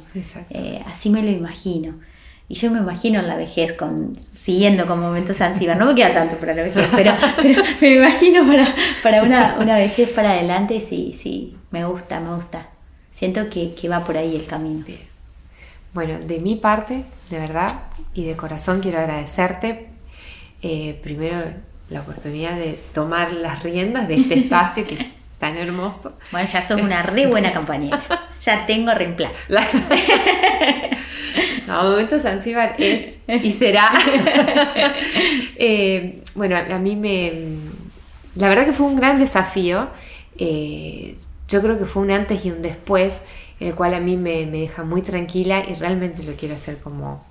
Eh, 0.50 0.82
así 0.88 1.12
me 1.12 1.22
lo 1.22 1.30
imagino. 1.30 1.94
Y 2.50 2.56
yo 2.56 2.72
me 2.72 2.80
imagino 2.80 3.20
en 3.20 3.28
la 3.28 3.36
vejez 3.36 3.74
con, 3.74 4.16
siguiendo 4.16 4.86
con 4.86 5.02
momentos 5.02 5.38
Zanzíbar. 5.38 5.78
No 5.78 5.86
me 5.86 5.96
queda 5.96 6.14
tanto 6.14 6.38
para 6.38 6.54
la 6.54 6.64
vejez, 6.64 6.88
pero, 6.96 7.14
pero 7.42 7.62
me 7.82 7.94
imagino 7.96 8.48
para, 8.48 8.68
para 9.04 9.24
una, 9.24 9.58
una, 9.60 9.76
vejez 9.76 10.12
para 10.14 10.32
adelante, 10.32 10.80
sí, 10.80 11.14
sí, 11.20 11.58
me 11.72 11.84
gusta, 11.84 12.22
me 12.22 12.36
gusta. 12.36 12.70
Siento 13.12 13.50
que, 13.50 13.74
que 13.74 13.90
va 13.90 14.06
por 14.06 14.16
ahí 14.16 14.36
el 14.36 14.46
camino. 14.46 14.86
Bueno, 15.94 16.20
de 16.20 16.40
mi 16.40 16.56
parte, 16.56 17.04
de 17.30 17.40
verdad 17.40 17.70
y 18.14 18.24
de 18.26 18.36
corazón 18.36 18.80
quiero 18.80 19.00
agradecerte. 19.00 19.90
Eh, 20.62 21.00
primero 21.04 21.38
la 21.90 22.02
oportunidad 22.02 22.56
de 22.56 22.80
tomar 22.94 23.32
las 23.34 23.64
riendas 23.64 24.08
de 24.08 24.16
este 24.16 24.34
espacio 24.40 24.86
que 24.88 24.96
es 24.96 25.08
tan 25.40 25.58
hermoso. 25.58 26.18
Bueno, 26.32 26.48
ya 26.48 26.62
sos 26.62 26.82
una 26.82 27.04
re 27.04 27.28
buena 27.28 27.54
compañera. 27.56 28.04
Ya 28.44 28.66
tengo 28.66 28.94
reemplazo. 28.94 29.54
No, 31.68 31.84
momento 31.84 32.20
Zanzíbar 32.20 32.76
es 32.78 33.16
y 33.28 33.52
será. 33.52 33.92
Eh, 35.60 36.22
bueno, 36.36 36.56
a 36.56 36.78
mí 36.78 36.96
me. 36.96 37.34
La 38.36 38.48
verdad 38.48 38.66
que 38.66 38.74
fue 38.74 38.86
un 38.86 38.96
gran 38.96 39.18
desafío. 39.18 39.90
Eh, 40.38 41.16
yo 41.48 41.62
creo 41.64 41.80
que 41.80 41.86
fue 41.86 42.04
un 42.04 42.12
antes 42.12 42.46
y 42.46 42.52
un 42.52 42.62
después, 42.62 43.22
el 43.60 43.74
cual 43.74 43.96
a 43.96 44.00
mí 44.00 44.18
me, 44.18 44.46
deja 44.46 44.84
muy 44.84 45.02
tranquila 45.02 45.64
y 45.68 45.74
realmente 45.74 46.22
lo 46.22 46.34
quiero 46.34 46.54
hacer 46.54 46.78
como. 46.78 47.26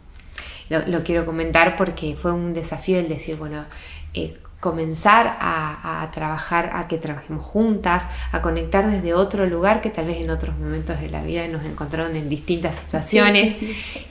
Lo, 0.68 1.04
quiero 1.04 1.24
comentar 1.24 1.76
porque 1.76 2.16
fue 2.16 2.32
un 2.32 2.52
desafío 2.52 2.98
el 2.98 3.08
decir, 3.08 3.36
bueno, 3.36 3.64
eh, 4.12 4.36
comenzar 4.60 5.36
a, 5.40 6.08
trabajar, 6.12 6.70
a 6.74 6.88
que 6.88 6.98
trabajemos 6.98 7.44
juntas, 7.44 8.06
a 8.32 8.40
conectar 8.40 8.90
desde 8.90 9.14
otro 9.14 9.46
lugar 9.46 9.80
que 9.80 9.90
tal 9.90 10.06
vez 10.06 10.24
en 10.24 10.30
otros 10.30 10.56
momentos 10.58 10.98
de 11.00 11.10
la 11.10 11.22
vida 11.22 11.46
nos 11.48 11.64
encontraron 11.64 12.16
en 12.16 12.28
distintas 12.28 12.76
situaciones. 12.76 13.56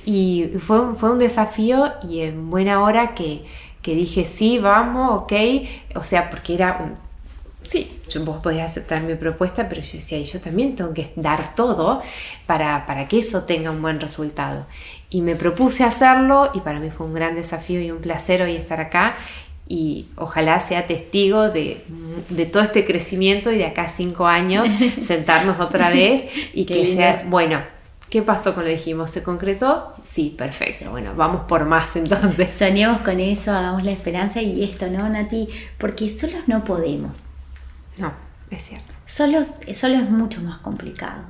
Y 0.06 0.52
fue, 0.60 0.96
fue 0.96 1.12
un 1.12 1.20
desafío 1.20 1.94
y 2.08 2.22
en 2.22 2.50
buena 2.50 2.82
hora 2.84 3.16
que, 3.16 3.44
dije, 3.84 4.24
sí, 4.24 4.60
vamos, 4.60 5.24
ok, 5.24 5.34
o 5.96 6.04
sea, 6.04 6.30
porque 6.30 6.54
era 6.54 6.78
un, 6.80 6.96
sí, 7.68 8.00
vos 8.24 8.38
podés 8.38 8.62
aceptar 8.62 9.02
mi 9.02 9.16
propuesta, 9.16 9.68
pero 9.68 9.82
yo 9.82 9.94
decía, 9.94 10.20
yo 10.22 10.40
también 10.40 10.76
tengo 10.76 10.94
que 10.94 11.12
dar 11.16 11.56
todo 11.56 12.02
para, 12.46 12.86
para, 12.86 13.08
que 13.08 13.20
eso 13.20 13.44
tenga 13.44 13.72
un 13.72 13.82
buen 13.82 14.00
resultado. 14.00 14.66
Y 15.10 15.22
me 15.22 15.36
propuse 15.36 15.84
hacerlo 15.84 16.52
y 16.54 16.62
para 16.62 16.80
mí 16.80 16.90
fue 16.90 17.08
un 17.08 17.14
gran 17.14 17.36
desafío 17.36 17.82
y 17.82 17.92
un 17.92 18.00
placer 18.00 18.42
hoy 18.42 18.56
estar 18.56 18.80
acá 18.80 19.16
y 19.68 20.08
ojalá 20.16 20.60
sea 20.60 20.86
testigo 20.86 21.50
de, 21.50 21.84
todo 22.52 22.64
este 22.64 22.86
crecimiento 22.86 23.52
y 23.52 23.58
de 23.58 23.66
acá 23.66 23.88
cinco 23.88 24.28
años 24.28 24.70
sentarnos 25.02 25.60
otra 25.60 25.90
vez 25.90 26.26
y 26.54 26.66
que 26.66 26.88
sea, 26.88 27.26
bueno, 27.28 27.60
¿qué 28.10 28.22
pasó 28.22 28.54
con 28.54 28.64
lo 28.64 28.70
dijimos? 28.70 29.10
¿Se 29.10 29.24
concretó? 29.24 29.94
Sí, 30.04 30.36
perfecto. 30.38 30.92
Bueno, 30.92 31.16
vamos 31.16 31.42
por 31.48 31.66
más 31.66 31.96
entonces. 31.96 32.52
Soñemos 32.52 33.02
con 33.02 33.20
eso, 33.20 33.52
hagamos 33.52 33.84
la 33.84 33.92
esperanza 33.92 34.42
y 34.42 34.64
esto, 34.64 34.88
¿no, 34.88 35.10
Nati? 35.10 35.50
Porque 35.80 36.10
solos 36.10 36.44
no 36.48 36.64
podemos. 36.64 37.24
No, 37.98 38.14
es 38.52 38.64
cierto. 38.66 38.94
Solos, 39.08 39.48
solo 39.74 39.96
es 39.96 40.10
mucho 40.10 40.42
más 40.42 40.60
complicado. 40.60 41.24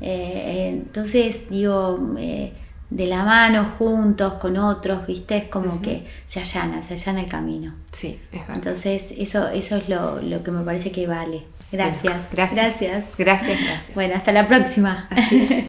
Eh, 0.00 0.68
entonces, 0.68 1.48
digo... 1.48 2.14
Eh, 2.18 2.52
de 2.90 3.06
la 3.06 3.24
mano, 3.24 3.74
juntos, 3.78 4.34
con 4.34 4.56
otros, 4.56 5.06
¿viste? 5.06 5.36
Es 5.36 5.44
como 5.44 5.82
que 5.82 6.06
se 6.26 6.40
allana, 6.40 6.82
se 6.82 6.94
allana 6.94 7.20
el 7.20 7.28
camino. 7.28 7.74
Sí, 7.92 8.20
es 8.32 8.40
verdad. 8.40 8.56
Entonces, 8.56 9.12
eso, 9.16 9.48
eso 9.48 9.76
es 9.76 9.88
lo, 9.88 10.20
lo 10.22 10.42
que 10.42 10.50
me 10.50 10.64
parece 10.64 10.90
que 10.90 11.06
vale. 11.06 11.44
Gracias. 11.70 12.16
gracias. 12.32 13.14
Gracias. 13.16 13.16
Gracias, 13.18 13.94
Bueno, 13.94 14.14
hasta 14.16 14.32
la 14.32 14.46
próxima. 14.46 15.08